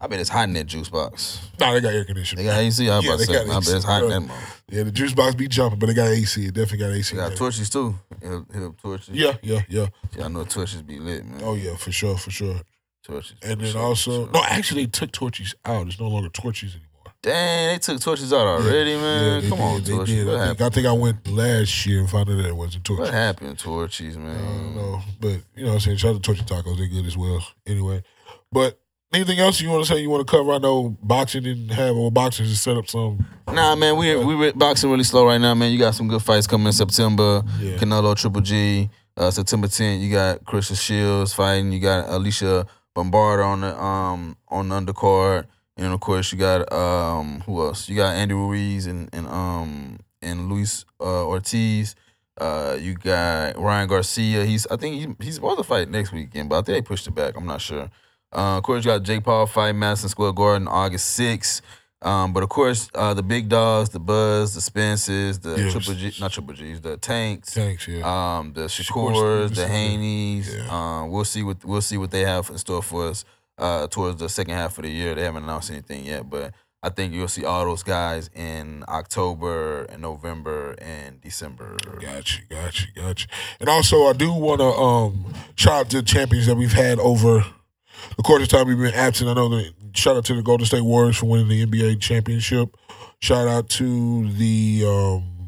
[0.03, 1.39] I bet it's hot in that juice box.
[1.59, 2.43] Nah, they got air conditioning.
[2.43, 2.89] They got AC.
[2.89, 3.75] I was Yeah, about to they say, got man, I bet AC.
[3.77, 4.15] it's hot in Yeah.
[4.15, 4.37] that mode.
[4.71, 6.45] Yeah, the juice box be jumping, but they got AC.
[6.45, 7.15] It definitely got AC.
[7.15, 7.37] They got man.
[7.37, 7.99] torches too.
[8.21, 9.09] Hit up, hit up torches.
[9.13, 9.87] Yeah, yeah, yeah.
[10.17, 11.41] Yeah, I know torches be lit, man.
[11.43, 12.61] Oh yeah, for sure, for sure.
[13.03, 13.35] torches.
[13.43, 15.85] And for then sure, also, for no, actually, they took torches out.
[15.87, 16.87] It's no longer torches anymore.
[17.23, 19.41] Dang, they took torches out already, man.
[19.43, 20.15] they Come on, they torches.
[20.15, 20.25] did.
[20.27, 20.65] What I think, happened?
[20.65, 23.05] I think I went last year and found out that it wasn't torches.
[23.05, 24.35] What happened, torches, man?
[24.35, 26.77] I don't know, but you know, what I'm saying shout out to Torchy Tacos.
[26.77, 27.45] They're good as well.
[27.67, 28.03] Anyway,
[28.51, 28.79] but
[29.13, 29.99] anything else you want to say?
[30.01, 30.51] You want to cover?
[30.53, 33.23] I know boxing didn't have well, boxing just set up some.
[33.47, 35.71] Nah, man, we we boxing really slow right now, man.
[35.71, 37.43] You got some good fights coming in September.
[37.59, 37.75] Yeah.
[37.77, 38.89] Canelo Triple G.
[39.17, 41.73] Uh, September 10th, you got Christian Shields fighting.
[41.73, 42.65] You got Alycia
[42.95, 45.45] Baumgardner on the um on the undercard,
[45.77, 47.89] and of course you got um who else?
[47.89, 51.95] You got Andy Ruiz and and um and Luis uh, Ortiz.
[52.39, 54.45] Uh, you got Ryan Garcia.
[54.45, 57.07] He's I think he, he's supposed to fight next weekend, but I think they pushed
[57.07, 57.35] it back.
[57.35, 57.89] I'm not sure.
[58.33, 61.61] Uh, of course, you got Jake Paul fight Madison Square Garden August 6th.
[62.03, 65.71] Um, but of course, uh, the big dogs, the Buzz, the Spences, the Yes.
[65.73, 68.37] Triple G, not Triple G's, the Tanks, Thanks, yeah.
[68.39, 70.55] um, the Shakur Shakurs, the Haney's.
[70.55, 70.67] Yeah.
[71.01, 73.23] Um, we'll see what we'll see what they have in store for us
[73.57, 75.15] uh, towards the second half of the year.
[75.15, 79.83] They haven't announced anything yet, but I think you'll see all those guys in October
[79.83, 81.77] and November and December.
[81.99, 83.27] Gotcha, gotcha, gotcha.
[83.59, 86.99] And also, I do want to um, shout out to the champions that we've had
[86.99, 87.45] over
[88.17, 89.29] the course of time we've been absent.
[89.29, 92.75] I know that shout out to the Golden State Warriors for winning the NBA championship.
[93.19, 95.40] Shout out to the um,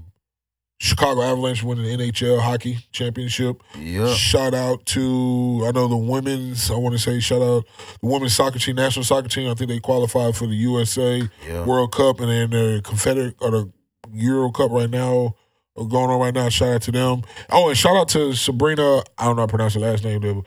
[0.83, 3.63] Chicago Avalanche winning the NHL hockey championship.
[3.79, 4.17] Yep.
[4.17, 6.69] Shout out to I know the women's.
[6.69, 7.63] I want to say shout out
[8.01, 9.49] the women's soccer team, national soccer team.
[9.49, 11.65] I think they qualified for the USA Yeah.
[11.65, 13.71] World Cup and then the Confederate or the
[14.11, 15.35] Euro Cup right now
[15.77, 16.49] going on right now.
[16.49, 17.21] Shout out to them.
[17.49, 19.03] Oh, and shout out to Sabrina.
[19.17, 20.43] I don't know how to pronounce her last name.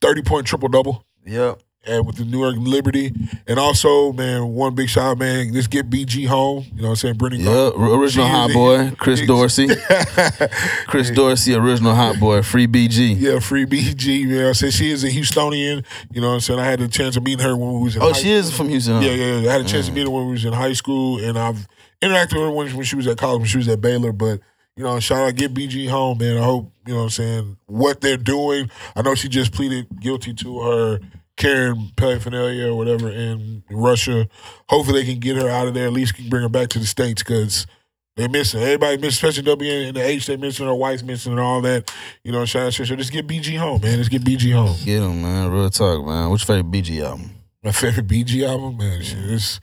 [0.00, 1.04] Thirty point triple double.
[1.26, 1.60] Yep.
[1.84, 3.12] And with the New York Liberty,
[3.48, 5.52] and also, man, one big shout out, man.
[5.52, 6.64] Let's get BG home.
[6.76, 7.14] You know what I'm saying?
[7.16, 7.40] Brittney.
[7.40, 7.74] Yep.
[7.76, 9.66] Original hot boy, Chris Dorsey.
[10.86, 13.16] Chris Dorsey, original hot boy, free BG.
[13.18, 14.26] Yeah, free BG.
[14.28, 15.84] Man, I said she is a Houstonian.
[16.12, 16.60] You know what I'm saying?
[16.60, 18.68] I had the chance of meeting her when we was in Oh, she is from
[18.68, 18.94] Houston.
[18.94, 19.00] huh?
[19.00, 19.48] Yeah, yeah, yeah.
[19.50, 19.94] I had a chance to Mm.
[19.96, 21.66] meet her when we was in high school, and I've
[22.00, 24.12] interacted with her when, when she was at college, when she was at Baylor.
[24.12, 24.38] But
[24.76, 26.38] you know, shout out, get BG home, man.
[26.38, 28.70] I hope you know what I'm saying what they're doing.
[28.94, 31.00] I know she just pleaded guilty to her
[31.42, 34.28] carrying paraphernalia or whatever in Russia.
[34.68, 35.86] Hopefully, they can get her out of there.
[35.86, 37.66] At least can bring her back to the states because
[38.16, 38.62] They missing.
[38.62, 40.26] Everybody missing, especially W and the H.
[40.26, 40.66] They missing.
[40.66, 41.92] Their whites missing and all that.
[42.22, 43.96] You know, shout out to so just get BG home, man.
[43.96, 44.76] Let's get BG home.
[44.84, 45.50] Get him, man.
[45.50, 46.30] Real talk, man.
[46.30, 47.30] What's your favorite BG album?
[47.64, 49.02] My favorite BG album, man.
[49.02, 49.60] Shit, it's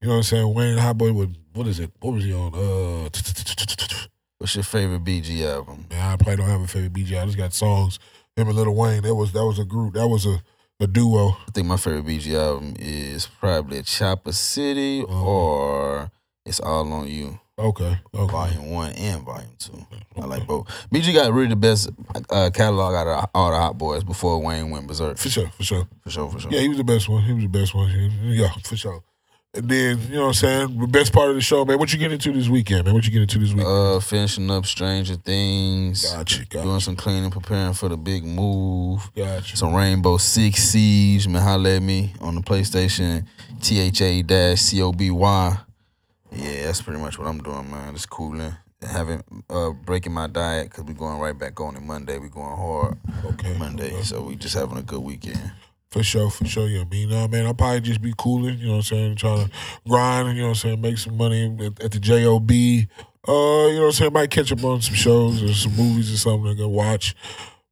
[0.00, 0.54] you know what I'm saying.
[0.54, 1.90] Wayne Hot Boy with what is it?
[2.00, 2.54] What was he on?
[2.54, 3.08] Uh,
[4.38, 5.86] What's your favorite BG album?
[5.88, 7.20] man, I probably don't have a favorite BG.
[7.20, 7.98] I just got songs.
[8.36, 9.02] Him and Lil Wayne.
[9.02, 9.94] That was that was a group.
[9.94, 10.42] That was a
[10.80, 11.30] a duo.
[11.30, 15.24] I think my favorite BG album is probably Chopper City Oh.
[15.24, 16.10] or
[16.44, 17.40] It's All on You.
[17.58, 17.98] Okay.
[18.14, 18.32] Okay.
[18.32, 19.86] Volume one and volume two.
[20.20, 20.66] I like both.
[20.92, 21.88] BG got really the best
[22.30, 25.16] uh, catalog out of all the Hot Boys before Wayne went berserk.
[25.16, 25.48] For sure.
[25.56, 25.88] For sure.
[26.02, 26.52] For sure, for sure.
[26.52, 27.22] Yeah, he was the best one.
[27.22, 27.88] He was the best one.
[28.24, 29.02] Yeah, for sure.
[29.56, 30.78] And then, you know what I'm saying?
[30.78, 31.78] The best part of the show, man.
[31.78, 32.92] What you getting into this weekend, man?
[32.94, 33.66] What you getting into this weekend?
[33.68, 36.12] Uh, finishing up Stranger Things.
[36.12, 39.10] gotcha, Doing gotcha, some cleaning, preparing for the big move.
[39.16, 39.56] gotcha.
[39.56, 41.26] Some Rainbow Six Siege.
[41.26, 43.26] Man, holla at me on the PlayStation.
[43.62, 45.58] T H A dash C O B Y.
[46.32, 47.94] Yeah, that's pretty much what I'm doing, man.
[47.94, 48.52] Just cooling.
[48.86, 52.18] Having uh breaking my diet because we going right back on it Monday.
[52.18, 53.56] We going hard okay.
[53.56, 54.02] Monday, okay.
[54.02, 55.50] so we just having a good weekend.
[55.90, 56.68] For sure, for sure.
[56.68, 59.16] Yeah, I mean, nah, man, I'll probably just be cooling, you know what I'm saying?
[59.16, 59.50] Trying to
[59.88, 60.80] grind, you know what I'm saying?
[60.80, 62.50] Make some money at, at the JOB.
[63.28, 63.32] Uh,
[63.68, 64.12] you know what I'm saying?
[64.12, 67.14] Might catch up on some shows or some movies or something I can watch.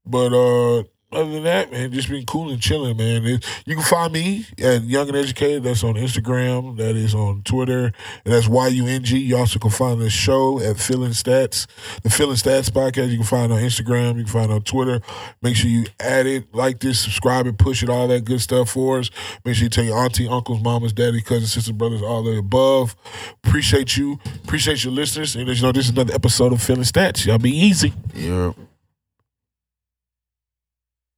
[0.06, 0.84] But uh,
[1.14, 3.24] other than that, man, just been cool and chilling, man.
[3.24, 5.62] It- you can find me at Young and Educated.
[5.62, 6.76] That's on Instagram.
[6.76, 7.92] That is on Twitter.
[8.24, 9.18] And that's Y-U-N-G.
[9.18, 11.66] You also can find the show at Feeling Stats.
[12.02, 14.16] The Feeling Stats podcast you can find on Instagram.
[14.18, 15.00] You can find on Twitter.
[15.42, 18.70] Make sure you add it, like this, subscribe it, push it, all that good stuff
[18.70, 19.10] for us.
[19.44, 22.96] Make sure you tell your auntie, uncles, mamas, daddy, cousins, sisters, brothers, all the above.
[23.44, 24.18] Appreciate you.
[24.44, 25.36] Appreciate your listeners.
[25.36, 27.24] And as you know, this is another episode of Feeling Stats.
[27.26, 27.92] Y'all be easy.
[28.14, 28.54] You're